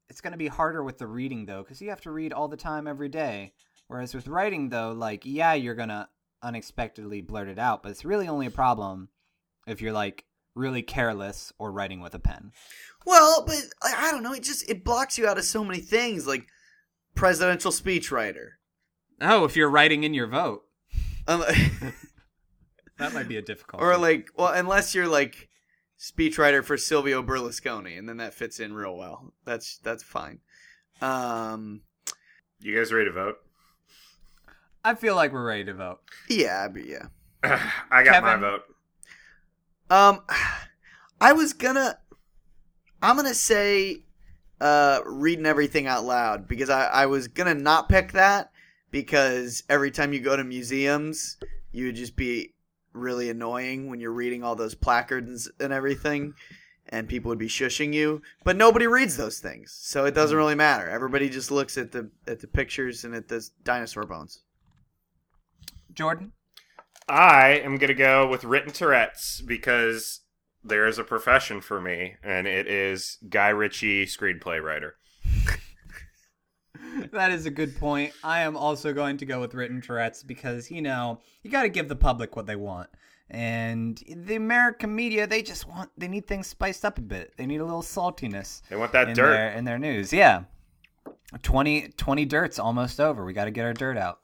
[0.10, 2.48] it's going to be harder with the reading though, because you have to read all
[2.48, 3.54] the time every day.
[3.88, 6.10] Whereas with writing though, like yeah, you're gonna
[6.42, 9.10] unexpectedly blurt it out, but it's really only a problem
[9.68, 10.26] if you're like
[10.56, 12.52] really careless or writing with a pen.
[13.06, 14.34] Well, but I I don't know.
[14.34, 16.48] It just it blocks you out of so many things, like
[17.20, 18.52] presidential speechwriter.
[19.22, 20.64] Oh, if you're writing in your vote,
[21.28, 21.42] Um,
[22.98, 23.82] that might be a difficult.
[23.82, 25.50] or like, well, unless you're like
[26.00, 29.34] speechwriter for Silvio Berlusconi, and then that fits in real well.
[29.46, 30.40] That's that's fine.
[31.02, 31.82] Um,
[32.60, 33.36] You guys ready to vote?
[34.84, 36.00] I feel like we're ready to vote.
[36.30, 37.08] yeah, but yeah.
[37.92, 38.62] I got my vote.
[39.90, 40.22] Um,
[41.22, 42.00] I was gonna,
[43.02, 44.04] I'm gonna say,
[44.62, 48.52] uh, reading everything out loud because I, I was gonna not pick that
[48.92, 51.38] because every time you go to museums,
[51.72, 52.54] you would just be
[52.94, 56.34] really annoying when you're reading all those placards and everything,
[56.88, 58.22] and people would be shushing you.
[58.44, 60.90] But nobody reads those things, so it doesn't really matter.
[60.90, 64.42] Everybody just looks at the at the pictures and at the dinosaur bones.
[65.94, 66.34] Jordan.
[67.08, 70.22] I am gonna go with written Tourette's because
[70.64, 74.96] there is a profession for me, and it is Guy Ritchie screenplay writer.
[77.12, 78.14] That is a good point.
[78.24, 81.70] I am also going to go with written Tourette's because, you know, you got to
[81.70, 82.90] give the public what they want.
[83.30, 87.34] And the American media, they just want, they need things spiced up a bit.
[87.38, 89.32] They need a little saltiness They want that in dirt.
[89.32, 90.12] their in their news.
[90.12, 90.44] Yeah.
[91.44, 93.24] 20, 20 dirt's almost over.
[93.24, 94.20] We got to get our dirt out.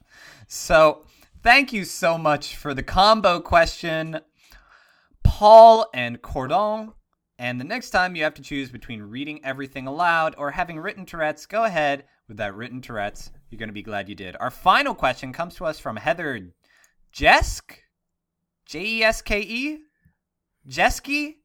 [0.48, 1.06] So,
[1.44, 4.20] thank you so much for the combo question,
[5.26, 6.94] Paul and Cordon.
[7.38, 11.06] And the next time you have to choose between reading everything aloud or having written
[11.06, 13.32] Tourette's, go ahead with that written Tourette's.
[13.50, 14.38] You're going to be glad you did.
[14.40, 16.54] Our final question comes to us from Heather
[17.12, 17.80] Jesk,
[18.66, 19.80] J E S K E,
[20.70, 21.36] Jeski,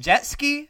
[0.00, 0.68] Jetski.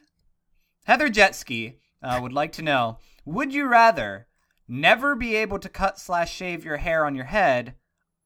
[0.85, 4.29] Heather Jetski uh, would like to know: Would you rather
[4.69, 7.75] never be able to cut slash shave your hair on your head,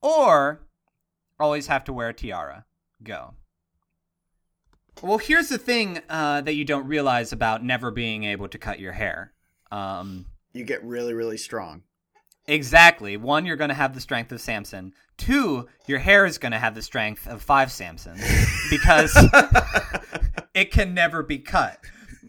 [0.03, 0.66] or
[1.41, 2.66] always have to wear a tiara?
[3.03, 3.35] Go.
[5.03, 8.80] Well, here's the thing uh, that you don't realize about never being able to cut
[8.80, 9.32] your hair.
[9.70, 11.82] Um, You get really really strong.
[12.49, 13.16] Exactly.
[13.16, 14.94] One, you're going to have the strength of Samson.
[15.16, 18.20] Two, your hair is going to have the strength of five Samsons
[18.70, 19.16] because
[20.55, 21.80] it can never be cut.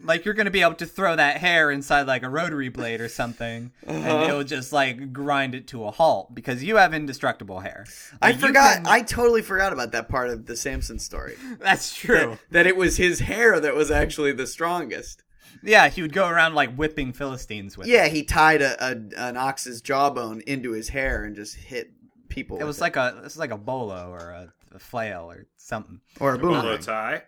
[0.04, 3.00] Like you're going to be able to throw that hair inside like a rotary blade
[3.00, 4.24] or something, and uh-huh.
[4.24, 7.84] it'll just like grind it to a halt because you have indestructible hair.
[8.22, 8.76] I Like, you forgot.
[8.76, 11.36] can- I totally forgot about that part of the Samson story.
[11.60, 12.16] That's true.
[12.30, 15.22] that, that it was his hair that was actually the strongest.
[15.62, 17.86] Yeah, he would go around like whipping Philistines with.
[17.88, 17.90] it.
[17.90, 21.90] Yeah, he tied a, a an ox's jawbone into his hair and just hit
[22.28, 22.56] people.
[22.56, 25.46] It with was like a it was like a bolo or a, a flail or
[25.56, 26.00] something.
[26.20, 26.78] or a Bolo boomerang.
[26.80, 27.22] tie.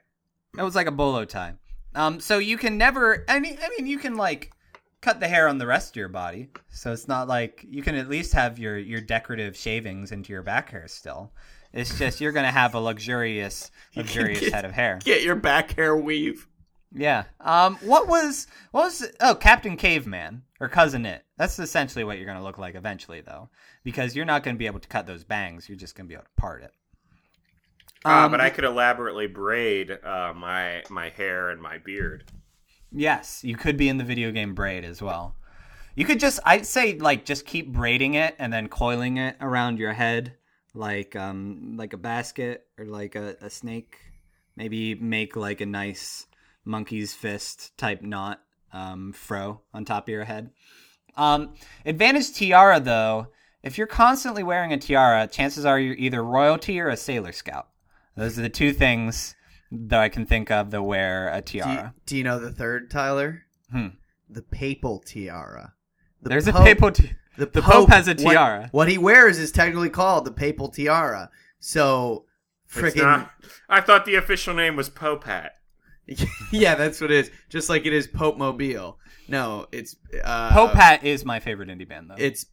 [0.59, 1.55] It was like a bolo tie.
[1.95, 3.25] Um, so you can never.
[3.29, 4.53] I mean, I mean, you can like
[5.01, 7.95] cut the hair on the rest of your body, so it's not like you can
[7.95, 11.33] at least have your your decorative shavings into your back hair still.
[11.73, 14.99] It's just you're gonna have a luxurious, luxurious get- head of hair.
[15.05, 16.47] Get your back hair weave.
[16.93, 17.25] Yeah.
[17.41, 17.77] Um.
[17.83, 21.25] What was what was oh Captain Caveman or Cousin It?
[21.37, 23.49] That's essentially what you're gonna look like eventually, though,
[23.85, 25.69] because you're not gonna be able to cut those bangs.
[25.69, 26.73] You're just gonna be able to part it.
[28.05, 32.25] Ah, Um, but I could elaborately braid uh, my my hair and my beard.
[32.93, 35.37] Yes, you could be in the video game braid as well.
[35.97, 39.79] You could just I'd say like just keep braiding it and then coiling it around
[39.79, 40.37] your head
[40.75, 43.99] like um like a basket or like a, a snake.
[44.57, 46.27] Maybe make like a nice
[46.65, 48.43] monkey's fist type knot
[48.73, 50.51] um fro on top of your head.
[51.17, 51.55] Um
[51.87, 53.29] advantage tiara though,
[53.63, 57.69] if you're constantly wearing a tiara, chances are you're either royalty or a sailor scout.
[58.21, 59.35] Those are the two things
[59.73, 61.95] that I can think of that wear a Do you, tiara.
[62.05, 63.45] do you know the third, Tyler?
[63.73, 63.89] Hmm.
[64.29, 65.73] The papal tiara.
[66.23, 66.91] The There's a Pope- papal.
[66.93, 68.69] T- The, the Pope has a tiara.
[68.73, 71.31] What, he wears is technically called the papal tiara.
[71.61, 72.27] So,
[72.71, 73.27] freaking
[73.71, 75.53] I thought the official name was Pope Hat.
[76.53, 77.31] yeah, that's what it is.
[77.49, 78.99] Just like it is Pope Mobile.
[79.29, 82.17] No, it's uh, Pope Hat is my favorite indie band though.
[82.19, 82.45] It's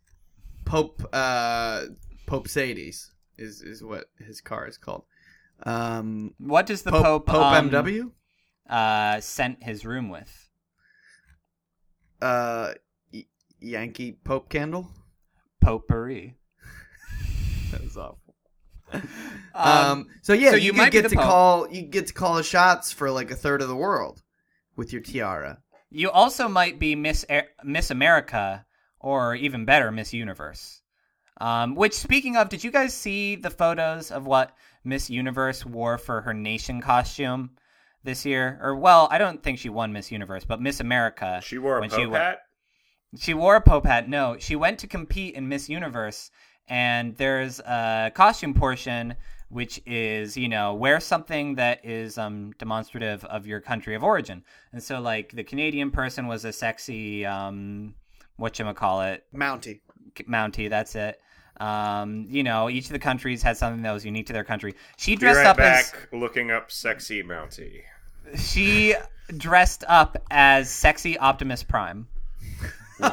[0.63, 1.03] Pope.
[1.11, 1.85] Uh,
[2.27, 5.03] Pope Sades is is what his car is called.
[5.63, 8.11] Um, What does the Pope Pope Pope um, MW.
[8.69, 10.49] uh, scent his room with?
[12.21, 12.73] Uh,
[13.13, 13.25] y-
[13.59, 14.87] Yankee Pope candle.
[15.61, 16.35] Potpourri.
[17.71, 18.19] That was awful.
[19.53, 21.23] Um, Um, so yeah, so you, you might get to Pope.
[21.25, 24.21] call you get to call the shots for like a third of the world
[24.75, 25.57] with your tiara.
[25.89, 28.65] you also might be Miss A- Miss America,
[28.99, 30.81] or even better, Miss Universe.
[31.41, 34.55] Um, which, speaking of, did you guys see the photos of what
[34.87, 37.51] Miss Universe wore for her nation costume
[38.03, 38.57] this year?
[38.61, 41.41] Or, well, I don't think she won Miss Universe, but Miss America.
[41.43, 42.39] She wore a when pope she went- hat.
[43.17, 44.09] She wore a Pope hat.
[44.09, 46.29] No, she went to compete in Miss Universe,
[46.67, 49.15] and there's a costume portion
[49.49, 54.43] which is, you know, wear something that is um, demonstrative of your country of origin.
[54.73, 57.95] And so, like, the Canadian person was a sexy, um,
[59.01, 59.79] it, Mountie.
[60.27, 61.21] Mountie, that's it.
[61.59, 64.75] Um, you know, each of the countries had something that was unique to their country.
[64.97, 67.81] She dressed right up back looking up sexy Mountie.
[68.37, 68.95] she
[69.35, 72.07] dressed up as sexy Optimus Prime.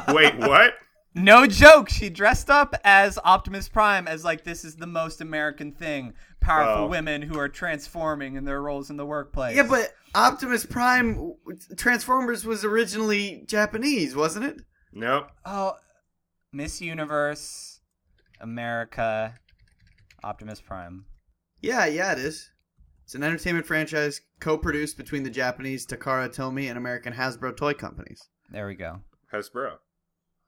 [0.09, 0.73] Wait, what?
[1.17, 1.87] No joke.
[1.89, 6.13] She dressed up as Optimus Prime as like this is the most American thing.
[6.41, 6.87] Powerful Oh.
[6.87, 9.55] women who are transforming in their roles in the workplace.
[9.55, 11.31] Yeah, but Optimus Prime
[11.77, 14.61] Transformers was originally Japanese, wasn't it?
[14.91, 15.29] Nope.
[15.45, 15.75] oh,
[16.51, 17.74] Miss Universe,
[18.41, 19.33] America,
[20.23, 21.05] Optimus Prime.
[21.61, 22.51] Yeah, yeah, it is.
[23.03, 28.29] It's an entertainment franchise co-produced between the Japanese Takara Tomy and American Hasbro toy companies.
[28.49, 29.01] There we go.
[29.31, 29.77] Hasbro.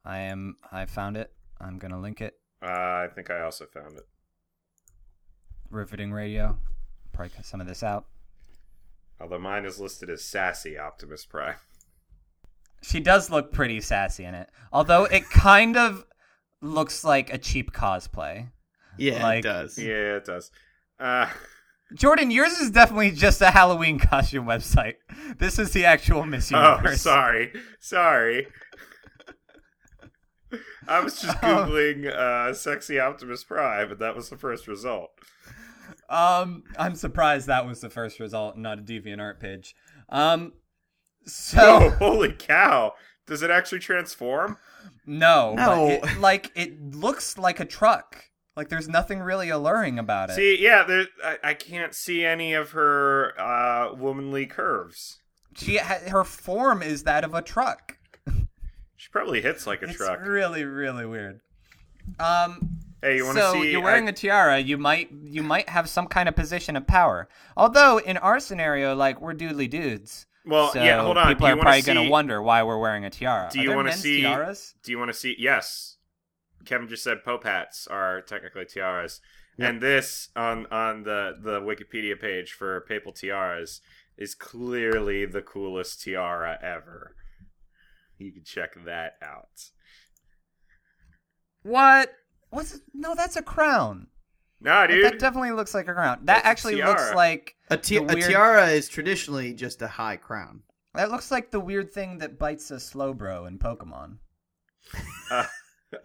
[0.03, 0.55] I am.
[0.71, 1.31] I found it.
[1.61, 2.35] I'm gonna link it.
[2.63, 4.07] Uh, I think I also found it.
[5.69, 6.57] Riveting Radio.
[7.13, 8.05] Probably cut some of this out.
[9.19, 11.55] Although mine is listed as sassy Optimus Prime.
[12.81, 16.05] She does look pretty sassy in it, although it kind of
[16.61, 18.49] looks like a cheap cosplay.
[18.97, 19.77] Yeah, Like- it does.
[19.77, 20.51] Yeah, it does.
[20.99, 21.29] Uh,
[21.93, 24.95] Jordan, yours is definitely just a Halloween costume website.
[25.37, 27.53] This is the actual Miss oh, sorry.
[27.79, 28.47] Sorry.
[30.87, 31.65] I was just Oh.
[31.65, 35.11] Googling uh, sexy Optimus Prime, and that was the first result.
[36.09, 39.75] Um, I'm surprised that was the first result, not a DeviantArt page.
[40.09, 40.53] Um,
[41.25, 42.93] Oh, so holy cow.
[43.25, 44.57] Does it actually transform?
[45.07, 45.99] No, No.
[46.01, 48.25] but it, like it looks like a truck.
[48.55, 50.33] Like there's nothing really alluring about it.
[50.33, 55.19] See, yeah, there, I, I can't see any of her uh, womanly curves.
[55.55, 57.97] she her form is that of a truck.
[58.99, 60.25] She probably hits like a it's truck.
[60.25, 61.39] really really weird.
[62.19, 63.57] Um, Hey, you want to see.
[63.57, 63.71] so see?
[63.71, 64.57] you're wearing I- a tiara.
[64.59, 67.29] You might you might have some kind of position of power.
[67.55, 70.25] Although in our scenario, like we're doodly dudes.
[70.47, 71.27] Well, so yeah, hold on.
[71.27, 73.49] People Do are probably see- going to wonder why we're wearing a tiara.
[73.51, 74.73] Do you wanna see- tiaras?
[74.83, 75.35] Do you want to see?
[75.37, 75.97] Yes,
[76.65, 79.19] Kevin just said pope hats are technically tiaras,
[79.59, 83.81] and this on on the the Wikipedia page for papal tiaras
[84.17, 87.15] is clearly the coolest tiara ever.
[88.17, 89.69] You can check that out.
[91.63, 92.11] What?
[92.49, 93.13] What's no?
[93.15, 94.07] That's a crown.
[94.59, 95.05] Nah, Like, dude.
[95.05, 96.19] that definitely looks like a crown.
[96.23, 99.87] That That's a actually looks like A, ti- the a tiara is traditionally just a
[99.87, 100.63] high crown.
[100.95, 104.17] that looks like the weird thing that bites a Slowbro in Pokemon.
[105.31, 105.45] uh,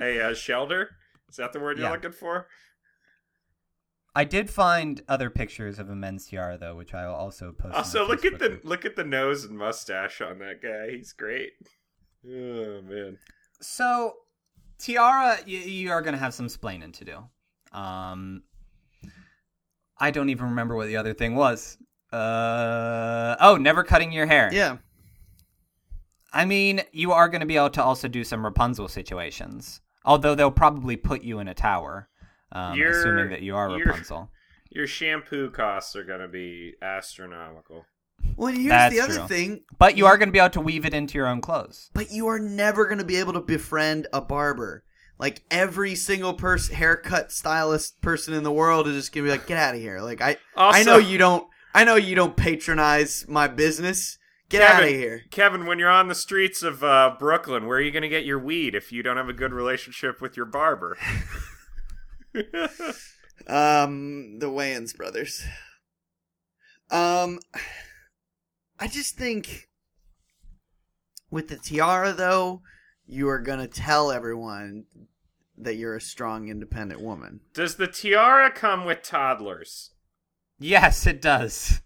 [0.00, 0.86] a uh, Shellder.
[1.30, 1.92] Is that the word you're Yeah.
[1.92, 2.46] looking for?
[4.14, 7.74] I did find other pictures of a men's tiara though, which I will also post.
[7.74, 8.64] Also, our look at the group.
[8.64, 10.90] look at the nose and mustache on that guy.
[10.96, 11.52] He's great.
[12.26, 13.16] Oh man.
[13.62, 14.14] So,
[14.78, 17.18] Tiara, you, you are going to have some splaining to do.
[17.72, 18.42] Um,
[19.98, 21.78] I don't even remember what the other thing was.
[22.12, 24.50] Uh, oh, never cutting your hair.
[24.52, 24.78] Yeah.
[26.32, 29.80] I mean, you are going to be able to also do some Rapunzel situations.
[30.04, 32.08] Although they'll probably put you in a tower,
[32.52, 34.30] um, You're- assuming that you are you're- Rapunzel.
[34.70, 37.84] Your shampoo costs are gonna be astronomical.
[38.36, 39.28] Well, here's That's the other true.
[39.28, 39.64] thing.
[39.78, 41.90] But you are going to be able to weave it into your own clothes.
[41.92, 44.84] But you are never going to be able to befriend a barber.
[45.22, 49.46] Like every single person, haircut stylist person in the world is just gonna be like,
[49.46, 53.24] "Get out of here!" Like I, I know you don't, I know you don't patronize
[53.28, 54.18] my business.
[54.48, 55.22] Get out of here.
[55.30, 58.26] Kevin, when you're on the streets of uh, Brooklyn, where are you going to get
[58.26, 60.98] your weed if you don't have a good relationship with your barber?
[63.46, 65.44] Um, the Wayans brothers.
[66.90, 67.40] Um,
[68.78, 69.68] I just think
[71.30, 72.62] with the tiara, though,
[73.06, 74.84] you are gonna tell everyone
[75.64, 77.40] that you're a strong, independent woman.
[77.54, 79.90] Does the tiara come with toddlers?
[80.58, 81.80] Yes, it does.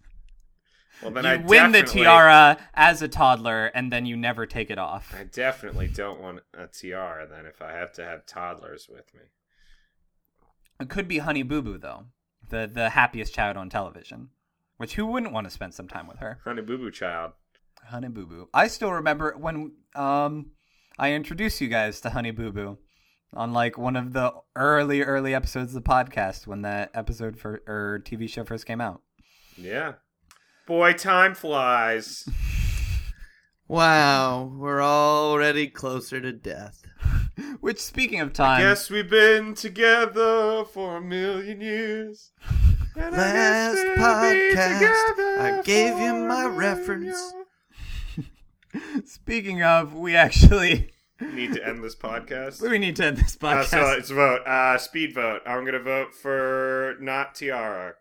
[1.03, 4.71] Well, then you I win the tiara as a toddler, and then you never take
[4.71, 5.15] it off.
[5.19, 9.21] I definitely don't want a tiara then if I have to have toddlers with me.
[10.81, 12.07] It could be Honey Boo Boo though,
[12.49, 14.31] the the happiest child on television.
[14.79, 16.39] Which who wouldn't want to spend some time with her?
[16.45, 17.33] Honey Boo Boo Child.
[17.87, 18.49] Honey Boo Boo.
[18.53, 20.53] I still remember when um
[20.99, 22.79] I introduced you guys to Honey Boo Boo
[23.37, 27.63] on like one of the early early episodes of the podcast when that episode for
[27.67, 29.03] or er, TV show first came out.
[29.57, 29.95] Yeah.
[30.67, 32.29] Boy, time flies.
[33.69, 36.85] Wow, we're already closer to death.
[37.61, 42.31] Which speaking of time, Guess we've been together for a million years.
[42.99, 47.35] And Last guess podcast, I gave you my reference.
[49.05, 50.96] speaking of, we actually years.
[51.21, 52.61] Need to end this podcast.
[52.61, 53.65] we need to end this Uh, podcast.
[53.67, 54.43] so it's a vote.
[54.47, 55.41] Uh, speed vote.
[55.47, 57.95] I'm gonna vote for not Tiara.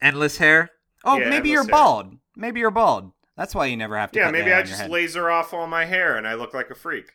[0.00, 0.70] endless hair.
[1.04, 1.84] Oh, Yeah, maybe you're endless hair.
[1.84, 2.14] bald.
[2.36, 3.12] Maybe you're bald.
[3.36, 4.18] That's why you never have to.
[4.18, 4.90] Yeah, cut the maybe hair I on your just head.
[4.90, 7.12] laser off all my hair and I look like a freak.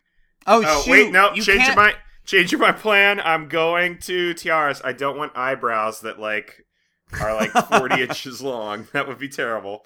[0.47, 0.91] Oh, Oh shoot!
[0.91, 1.93] wait, no, you changing can't- my
[2.25, 3.19] changing my plan.
[3.19, 4.81] I'm going to tiaras.
[4.83, 6.65] I don't want eyebrows that like
[7.21, 8.87] are like 40 inches long.
[8.93, 9.85] That would be terrible.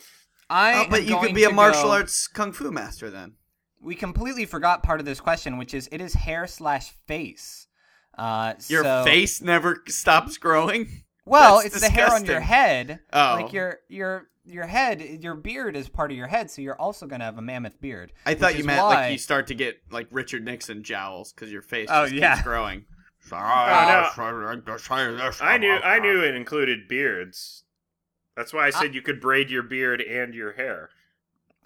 [0.49, 3.09] I Oh, but you could going be a to martial go- arts kung fu master
[3.09, 3.33] then.
[3.81, 7.67] We completely forgot part of this question, which is it is hair slash face.
[8.17, 11.03] Uh, Your so- face never stops growing.
[11.29, 13.01] Well, That's it's the hair on your head.
[13.11, 13.37] Oh.
[13.41, 17.05] Like your your your head, your beard is part of your head, so you're also
[17.05, 18.13] gonna have a mammoth beard.
[18.25, 21.51] I thought you meant why- like you start to get like Richard Nixon jowls because
[21.51, 22.35] your face Oh, just yeah.
[22.35, 22.85] keeps growing.
[23.33, 24.09] I
[25.57, 27.65] knew I knew it included beards.
[28.37, 30.91] That's why I said you could braid your beard and your hair.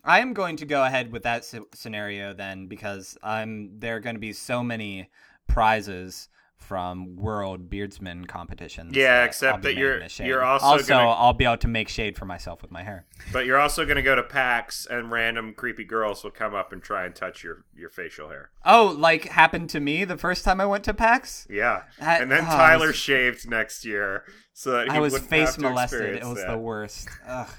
[0.03, 3.99] I am going to go ahead with that sce- scenario then because I'm there are
[3.99, 5.09] going to be so many
[5.47, 8.95] prizes from World Beardsman competitions.
[8.95, 10.27] Yeah, that except that you're- making a shade.
[10.27, 13.07] you're also also gonna- I'll be able to make shade for myself with my hair.
[13.33, 16.71] But you're also going to go to PAX and random creepy girls will come up
[16.71, 18.51] and try and touch your your facial hair.
[18.63, 21.47] Oh, like happened to me the first time I went to PAX.
[21.49, 21.81] Yeah.
[21.99, 24.23] I- and then oh, Tyler was- shaved next year
[24.53, 26.15] so that he I was face molested.
[26.17, 26.47] It was that.
[26.51, 27.09] the worst.
[27.27, 27.49] Ugh.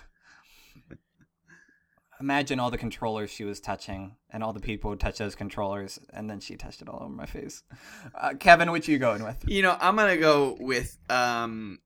[2.23, 5.99] Imagine all the controllers she was touching, and all the people would touch those controllers,
[6.13, 7.65] and then she touched it all over my face.
[8.15, 9.43] Uh, Kevin, which you going with?
[9.49, 11.81] You know, I'm gonna go with um,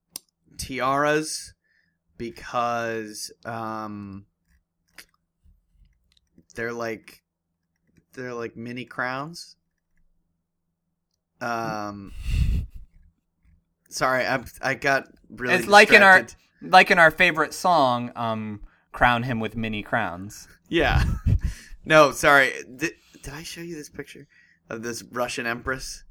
[0.58, 1.54] tiaras
[2.18, 4.26] because um,
[6.54, 7.22] they're like
[8.12, 9.56] they're like mini crowns.
[11.40, 12.12] Um,
[13.88, 15.54] sorry, I I got really.
[15.54, 16.26] It's like in our
[16.60, 18.60] like in our favorite song, um,
[18.96, 21.04] "Crown Him with Many Crowns." yeah.
[21.84, 22.52] no, sorry.
[22.74, 22.92] Did,
[23.22, 24.26] did I show you this picture
[24.70, 26.02] of this Russian empress?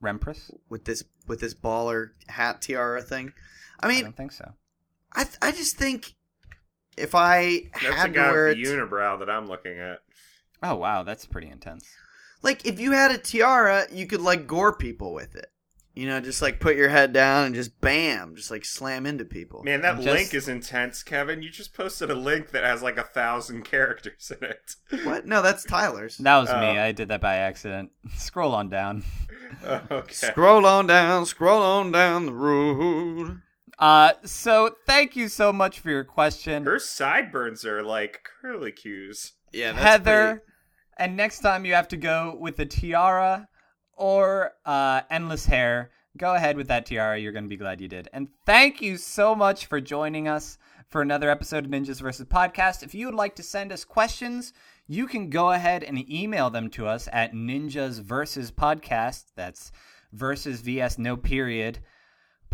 [0.00, 0.50] Rempress?
[0.68, 3.32] with this with this baller hat tiara thing.
[3.80, 4.52] I mean, I don't think so.
[5.14, 6.14] I I just think
[6.96, 9.78] if I That's the had to guy wear with it, the unibrow that I'm looking
[9.78, 10.00] at.
[10.62, 11.86] Oh wow, that's pretty intense.
[12.42, 15.50] like if you had a tiara, you could like gore people with it.
[15.96, 19.24] You know, just like put your head down and just bam, just like slam into
[19.24, 19.62] people.
[19.62, 21.40] Man, that Just- link is intense, Kevin.
[21.40, 24.74] You just posted a link that has like a thousand characters in it.
[25.04, 25.24] What?
[25.24, 26.16] No, that's Tyler's.
[26.18, 26.60] That was Oh.
[26.60, 26.78] me.
[26.78, 27.92] I did that by accident.
[28.16, 29.04] Scroll on down.
[29.64, 30.12] okay.
[30.12, 33.40] Scroll on down, scroll on down the road.
[33.78, 36.64] Uh, so thank you so much for your question.
[36.64, 39.34] Her sideburns are like curly cues.
[39.52, 40.26] Yeah, that's Heather.
[40.26, 40.44] pretty-
[40.98, 43.48] And next time you have to go with the tiara
[43.96, 45.90] or uh, endless hair.
[46.16, 47.18] Go ahead with that tiara.
[47.18, 48.08] You're going to be glad you did.
[48.12, 52.26] And thank you so much for joining us for another episode of Ninjas vs.
[52.26, 52.82] Podcast.
[52.82, 54.52] If you would like to send us questions,
[54.86, 59.24] you can go ahead and email them to us at ninjas versus podcast.
[59.34, 59.72] That's
[60.12, 61.80] versus vs no period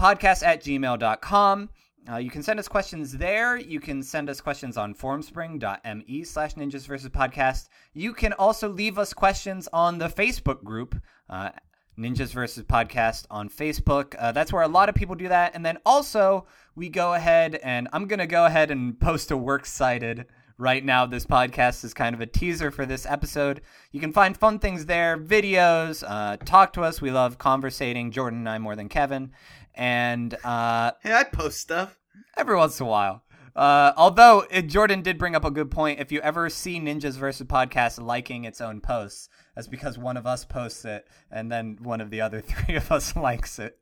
[0.01, 1.69] podcast at gmail.com.
[2.11, 3.59] Uh, you can send us questions there.
[3.59, 7.69] You can send us questions on formspring.me slash ninjas versus podcast.
[7.93, 10.97] You can also leave us questions on the Facebook group,
[11.31, 11.51] uh,
[11.99, 14.15] Ninjas versus Podcast on Facebook.
[14.19, 15.55] Uh, that's where a lot of people do that.
[15.55, 19.37] And then also, we go ahead and I'm going to go ahead and post a
[19.37, 20.27] works cited
[20.59, 21.07] right now.
[21.07, 23.61] This podcast is kind of a teaser for this episode.
[23.93, 27.01] You can find fun things there, videos, uh, talk to us.
[27.01, 29.33] We love conversating, Jordan and I more than Kevin.
[29.75, 31.99] And uh, Hey, I post stuff.
[32.37, 33.23] every once in a while.
[33.55, 35.99] Uh, although uh, Jordan did bring up a good point.
[36.01, 40.27] If you ever see Ninjas versus Podcast liking its own posts, that's because one of
[40.27, 43.79] us posts it and then one of the other three of us likes it.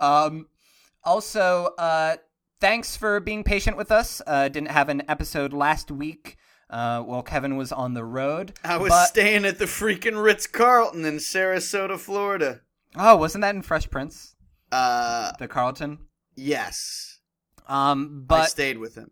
[0.00, 0.46] Um,
[1.04, 2.16] also, uh,
[2.60, 4.20] thanks for being patient with us.
[4.26, 6.36] Uh, didn't have an episode last week.
[6.68, 8.54] Uh, well, Kevin was on the road.
[8.64, 12.60] I was but- staying at the freaking Ritz Carlton in Sarasota, Florida.
[12.96, 14.34] Oh, wasn't that in Fresh Prince,
[14.72, 15.98] Uh, the Carlton?
[16.34, 17.20] yes,
[17.68, 19.10] Um, I but stayed with him.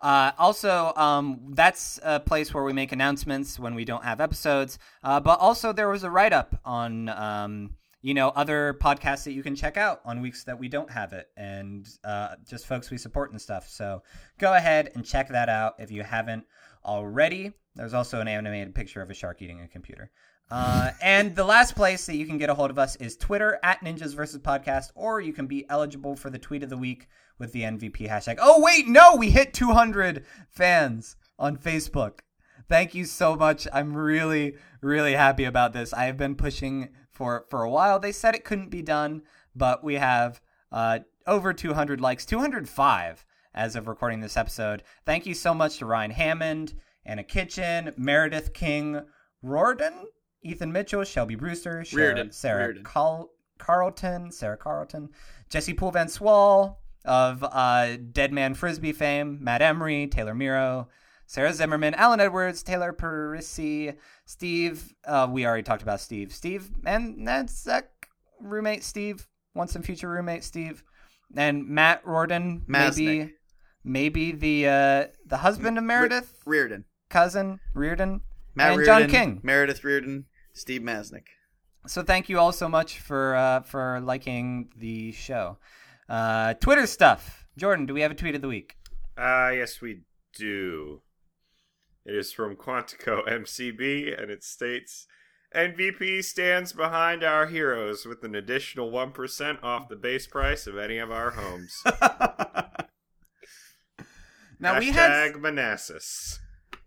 [0.00, 4.78] Uh, also, um, that's a place where we make announcements when we don't have episodes.
[5.02, 7.70] Uh, but also, there was a write up on um,
[8.02, 11.12] you know, other podcasts that you can check out on weeks that we don't have
[11.12, 13.68] it, and uh, just folks we support and stuff.
[13.68, 14.02] So
[14.38, 16.44] go ahead and check that out if you haven't
[16.84, 17.52] already.
[17.74, 20.10] There's also an animated picture of a shark eating a computer.
[20.50, 23.60] Uh, and the last place that you can get a hold of us is Twitter
[23.62, 27.06] at Ninjas versus Podcast, or you can be eligible for the tweet of the week
[27.40, 28.36] with the MVP hashtag.
[28.38, 32.20] Oh, wait, no, we hit 200 fans on Facebook.
[32.68, 33.66] Thank you so much.
[33.72, 35.92] I'm really, really happy about this.
[35.92, 37.98] I have been pushing for for a while.
[37.98, 39.22] They said it couldn't be done,
[39.56, 44.84] but we have uh, over 200 likes, 205 as of recording this episode.
[45.04, 46.74] Thank you so much to Ryan Hammond,
[47.04, 49.02] Anna Kitchen, Meredith King,
[49.44, 50.04] Rorden,
[50.42, 52.30] Ethan Mitchell, Shelby Brewster, Sarah, Reardon.
[52.30, 52.84] Sarah Reardon.
[52.84, 55.08] Carl- Carlton, Sarah Carlton,
[55.48, 60.88] Jesse Poole Van Swall of uh, Dead Man Frisbee fame, Matt Emery, Taylor Miro,
[61.26, 64.92] Sarah Zimmerman, Alan Edwards, Taylor Parisi, Steve.
[65.06, 66.34] Uh, we already talked about Steve.
[66.34, 67.82] Steve and that's uh,
[68.40, 70.82] roommate Steve, once and future roommate Steve,
[71.36, 73.30] and Matt Rorden, maybe, Masnick.
[73.84, 76.84] maybe the uh, the husband of Meredith, Reardon.
[77.08, 78.22] cousin Reardon,
[78.54, 79.40] Matt and Reardon, John King.
[79.42, 81.24] Meredith Reardon, Steve Masnick.
[81.86, 85.58] So thank you all so much for uh, for liking the show.
[86.10, 87.46] Uh, Twitter stuff.
[87.56, 88.74] Jordan, do we have a tweet of the week?
[89.16, 90.00] Uh, yes, we
[90.36, 91.02] do.
[92.04, 95.06] It is from Quantico MCB, and it states
[95.54, 100.98] MVP stands behind our heroes with an additional 1% off the base price of any
[100.98, 101.72] of our homes.
[104.62, 106.38] Now Hashtag we had Manassas.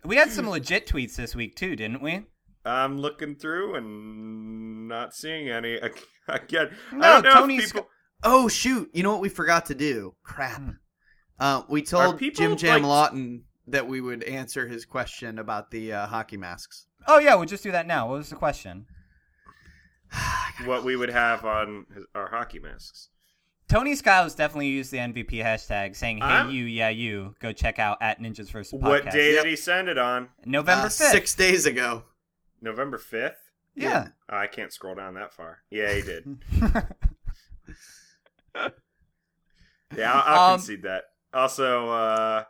[0.06, 2.22] we had some legit tweets this week too, didn't we?
[2.64, 5.80] I'm looking through and not seeing any.
[6.28, 7.90] Again, I No, don't know Tony's- if people.
[8.24, 8.90] Oh shoot!
[8.94, 10.16] You know what we forgot to do?
[10.24, 10.58] Crap.
[10.62, 10.70] Hmm.
[11.40, 15.72] Uh, we told people, Jim Jam like- Lawton that we would answer his question about
[15.72, 16.86] the uh, hockey masks.
[17.08, 18.08] Oh yeah, we'll just do that now.
[18.10, 18.86] What was the question?
[20.66, 23.10] what we would have on his, our hockey masks.
[23.70, 27.80] Tony Skiles definitely used the MVP hashtag, saying "Hey I'm- you, yeah you, go check
[27.80, 29.44] out at Ninjas versus Podcast." What day Yep.
[29.44, 30.30] did he send it on?
[30.46, 31.10] November Uh, fifth.
[31.12, 32.04] six days ago.
[32.62, 33.36] November 5th?
[33.76, 34.10] Yeah.
[34.30, 35.60] Oh, I can't scroll down that far.
[35.70, 36.38] Yeah, he did.
[39.96, 41.04] Yeah, I'll, I'll Um, concede that.
[41.34, 42.44] Also, uh,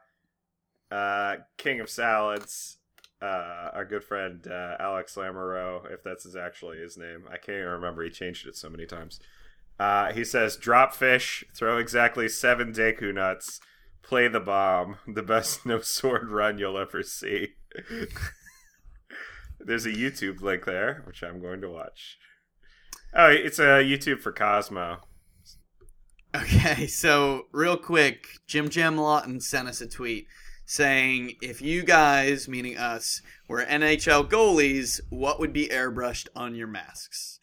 [0.92, 2.78] uh, King of Salads,
[3.22, 7.26] uh, our good friend uh, Alex Lamoureux, if that's his actually his name.
[7.30, 8.04] I can't even remember.
[8.04, 9.20] He changed it so many times.
[9.80, 13.60] Uh, he says, "Drop fish, throw exactly seven Deku nuts,
[14.04, 17.54] play the bomb, the best no sword run you'll ever see."
[19.60, 22.18] There's a YouTube link there, which I'm going to watch.
[23.14, 25.00] Oh, it's a YouTube for Cosmo.
[26.36, 30.28] Okay, so real quick, Jim Jam Lawton sent us a tweet
[30.66, 36.68] saying if you guys, meaning us, were NHL goalies, what would be airbrushed on your
[36.68, 37.40] masks?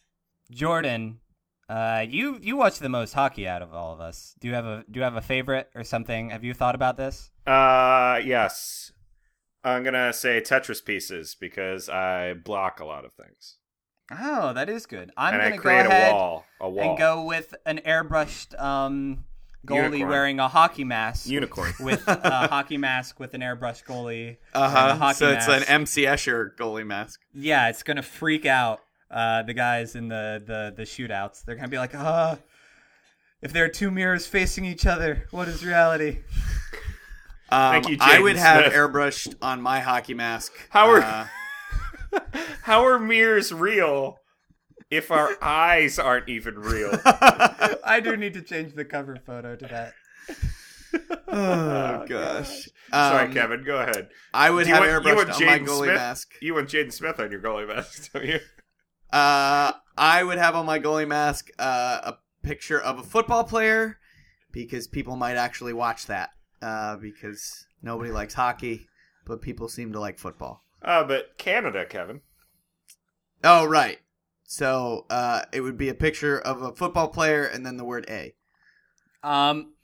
[0.50, 1.20] Jordan,
[1.68, 4.34] uh, you you watch the most hockey out of all of us.
[4.40, 6.30] Do you have a do you have a favorite or something?
[6.30, 7.30] Have you thought about this?
[7.46, 8.90] Uh, yes.
[9.62, 13.58] I'm gonna say Tetris pieces because I block a lot of things,
[14.10, 15.10] Oh, that is good.
[15.16, 19.24] I'm and gonna go ahead a wall, a wall, and go with an airbrushed um,
[19.66, 20.08] goalie Unicorn.
[20.08, 21.28] wearing a hockey mask.
[21.28, 21.72] unicorn.
[21.80, 24.38] with a hockey mask with an airbrush goalie.
[24.54, 24.94] Uh huh.
[24.96, 25.70] hockey So it's an mask.
[25.70, 27.20] MC Escher goalie mask.
[27.34, 28.80] Yeah, it's gonna freak out
[29.10, 31.44] uh, the guys in the, the the shootouts.
[31.44, 32.38] They're gonna be like, ah,
[33.42, 36.18] if there are two mirrors facing each other, what is reality?
[37.52, 38.74] Um, Thank you, I Jaden would have Smith.
[38.74, 40.52] airbrushed on my hockey mask.
[40.70, 41.26] How are- uh,
[42.62, 44.16] How are mirrors real
[44.90, 46.90] if our eyes aren't even real?
[47.84, 49.94] I do need to change the cover photo to that.
[51.28, 52.68] oh gosh.
[52.90, 53.64] Sorry, Um, Kevin.
[53.64, 54.08] Go ahead.
[54.34, 55.94] I would you have want- airbrushed want on my Jaden goalie Smith?
[55.96, 56.32] mask.
[56.40, 58.40] You want Jaden Smith on your goalie mask, don't you?
[59.12, 62.14] Uh, I would have on my goalie mask uh, a
[62.46, 63.98] picture of a football player
[64.52, 66.30] because people might actually watch that
[66.62, 68.86] uh, because nobody likes hockey,
[69.26, 70.62] but people seem to like football.
[70.82, 72.20] Uh, but Canada, Kevin.
[73.44, 73.98] Oh, right.
[74.44, 78.06] So uh, it would be a picture of a football player and then the word
[78.10, 78.34] A.
[79.22, 79.74] Um,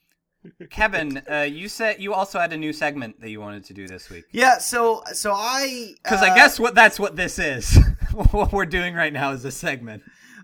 [0.70, 3.86] Kevin, uh, you said you also had a new segment that you wanted to do
[3.86, 4.24] this week.
[4.32, 4.58] Yeah.
[4.58, 7.78] So so I Because uh, I guess what that's what this is.
[8.30, 10.02] what we're doing right now is a segment.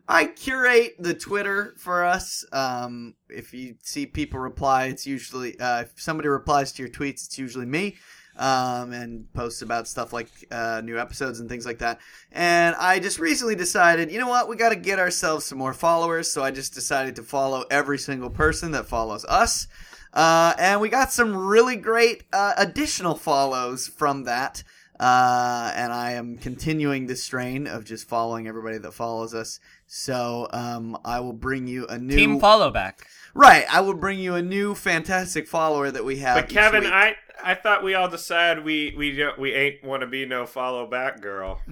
[0.08, 2.44] I curate the Twitter for us.
[2.52, 7.24] Um, if you see people reply, it's usually uh, if somebody replies to your tweets,
[7.24, 7.96] it's usually me,
[8.38, 12.00] um, and posts about stuff like uh, new episodes and things like that.
[12.30, 15.74] And I just recently decided, you know what, we got to get ourselves some more
[15.74, 16.30] followers.
[16.30, 19.66] So I just decided to follow every single person that follows us.
[20.12, 24.62] Uh, and we got some really great uh, additional follows from that.
[25.00, 29.58] Uh, and I am continuing this strain of just following everybody that follows us.
[29.86, 33.06] So um, I will bring you a new Team follow back.
[33.34, 33.64] right.
[33.72, 36.36] I will bring you a new fantastic follower that we have.
[36.36, 36.92] But each Kevin, week.
[36.92, 40.46] I I thought we all decided we we don't, we ain't want to be no
[40.46, 41.60] follow back girl.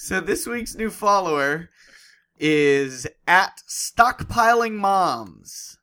[0.00, 1.70] So this week's new follower
[2.38, 5.76] is at Stockpiling Moms.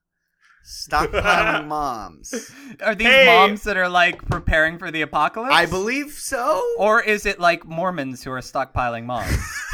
[0.66, 2.34] Stockpiling Moms.
[2.82, 3.26] Are these Hey!
[3.26, 5.54] moms that are like preparing for the apocalypse?
[5.54, 6.64] I believe so.
[6.78, 9.38] Or is it like Mormons who are stockpiling moms?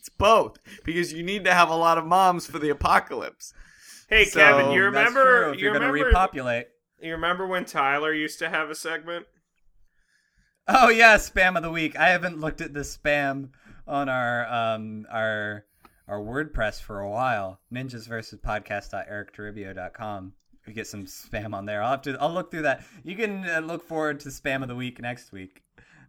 [0.00, 3.54] It's both because you need to have a lot of moms for the apocalypse.
[4.12, 6.66] Hey So, Kevin, you remember you you're gonna repopulate.
[7.00, 9.24] you remember when Tyler used to have a segment?
[10.68, 11.96] Oh yeah, spam of the week.
[11.96, 13.52] I haven't looked at the spam
[13.88, 15.64] on our um our
[16.06, 17.58] our WordPress for a while.
[17.72, 20.34] Ninjas versus podcast.erictoribio.com.
[20.66, 21.82] We get some spam on there.
[21.82, 22.84] I'll have to I'll look through that.
[23.04, 25.62] You can uh, look forward to spam of the week next week.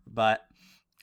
[0.06, 0.46] But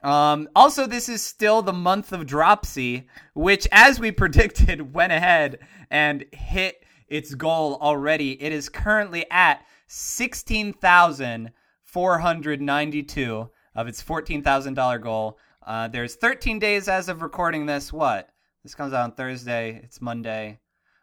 [0.03, 5.61] um also this is still the month of Dropsy, which as we predicted went ahead
[5.91, 8.41] and hit its goal already.
[8.43, 11.51] It is currently at 16,000
[11.85, 15.39] 492 of its $14,000 goal.
[15.67, 17.93] Uh, there's 13 days as of recording this.
[17.93, 18.29] What?
[18.63, 19.81] This comes out on Thursday.
[19.83, 20.61] It's Monday.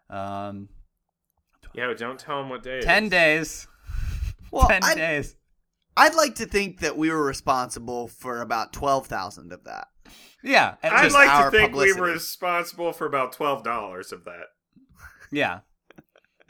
[0.09, 0.69] Um,
[1.73, 2.77] Yeah, but don't tell them what day.
[2.79, 3.09] it 10 is.
[3.09, 3.67] days.
[4.49, 5.35] Well, 10 I'd, days.
[5.97, 9.87] I'd like to think that we were responsible for about twelve thousand of that.
[10.41, 10.75] Yeah.
[10.81, 14.45] I'd like to think we were responsible for about twelve dollars of that.
[15.33, 15.59] Yeah.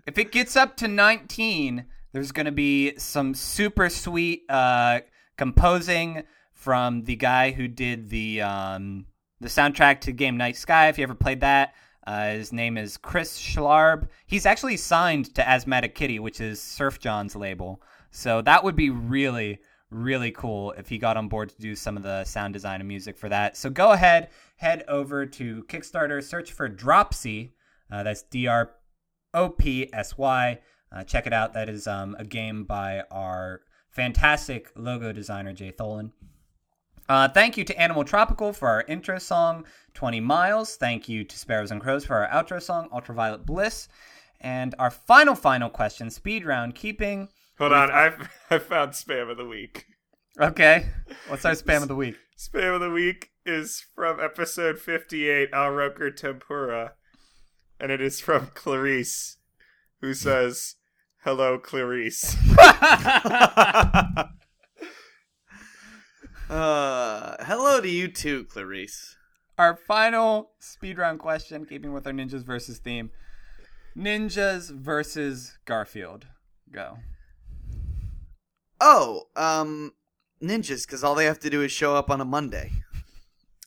[0.07, 5.01] If it gets up to 19, there's going to be some super sweet uh,
[5.37, 9.05] composing from the guy who did the um,
[9.41, 10.87] the soundtrack to Game Night Sky.
[10.87, 11.75] If you ever played that,
[12.07, 14.07] uh, his name is Chris Schlarb.
[14.25, 17.81] He's actually signed to Asthmatic Kitty, which is Sufjan's label.
[18.09, 21.97] So that would be really, really cool if he got on board to do some
[21.97, 23.57] of the sound design and music for that.
[23.57, 27.51] So go ahead, head over to Kickstarter, search for Dropsy.
[27.91, 28.71] Uh, that's D R
[29.33, 30.59] O P S Y.
[30.91, 31.53] Uh, check it out.
[31.53, 36.11] That is um, a game by our fantastic logo designer, Jay Tholen.
[37.09, 40.75] Uh, thank you to Animal Tropical for our intro song, 20 Miles.
[40.75, 43.87] Thank you to Sparrows and Crows for our outro song, Ultraviolet Bliss.
[44.41, 47.29] And our final, final question, speed round, keeping.
[47.57, 49.85] Hold on, I've I found spam of the week.
[50.39, 50.89] Okay.
[51.27, 52.17] What's our spam of the week?
[52.37, 56.93] Spam of the week is from episode fifty-eight, Al Roker Tempura,
[57.79, 59.37] and it is from Clarice,
[60.01, 60.75] who says,
[61.23, 62.35] "Hello, Clarice."
[66.49, 69.17] Uh, hello to you too, Clarice.
[69.57, 73.11] our final speed round question, keeping with our ninjas versus theme.
[73.97, 76.27] Ninjas versus Garfield.
[76.71, 76.99] Go.
[78.79, 79.91] Oh, um,
[80.41, 82.71] ninjas, because all they have to do is show up on a Monday.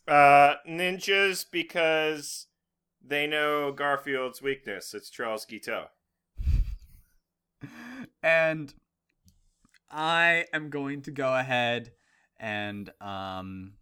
[0.08, 2.46] Uh, ninjas because
[3.04, 4.94] they know Garfield's weakness.
[4.94, 5.86] It's Charles Guiteau.
[8.22, 8.72] and
[9.90, 11.92] I am going to go ahead
[12.38, 13.72] and um,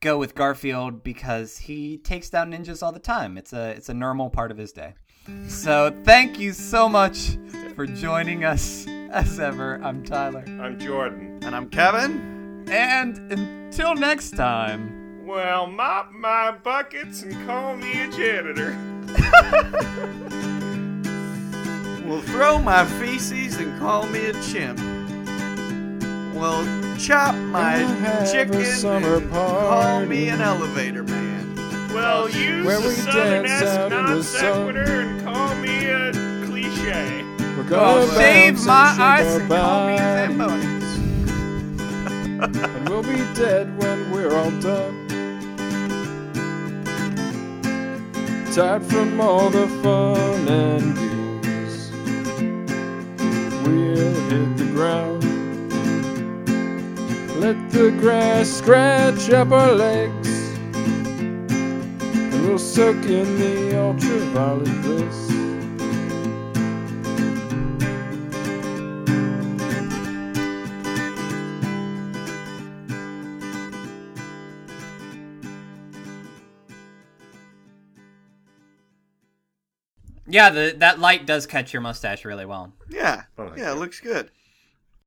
[0.00, 3.36] go with Garfield because he takes down ninjas all the time.
[3.38, 4.94] It's a it's a normal part of his day.
[5.48, 7.36] So thank you so much
[7.74, 9.80] for joining us as ever.
[9.82, 11.40] I'm Tyler, I'm Jordan.
[11.42, 12.64] And I'm Kevin.
[12.70, 15.05] and until next time.
[15.26, 18.76] Well, mop my buckets and call me a janitor.
[22.06, 24.78] Will throw my feces and call me a chimp.
[26.32, 26.64] Will
[26.96, 31.56] chop my We'll have a chicken summer and call me an elevator man.
[31.92, 36.12] Well, use Where the we southern dance S out non sequitur and call me a
[36.46, 37.24] cliche.
[37.56, 39.96] We're gonna save my and shake ice our and call me
[40.38, 40.94] bodies.
[42.64, 45.05] and we'll be dead when we're all done.
[48.56, 51.90] Tired from all the fun and games.
[53.66, 55.22] We'll hit the ground.
[57.38, 60.30] Let the grass scratch up our legs.
[60.74, 65.35] And we'll soak in the ultraviolet bliss.
[80.28, 82.72] Yeah, the, that light does catch your mustache really well.
[82.88, 84.30] Yeah, Oh, thank yeah, it looks good.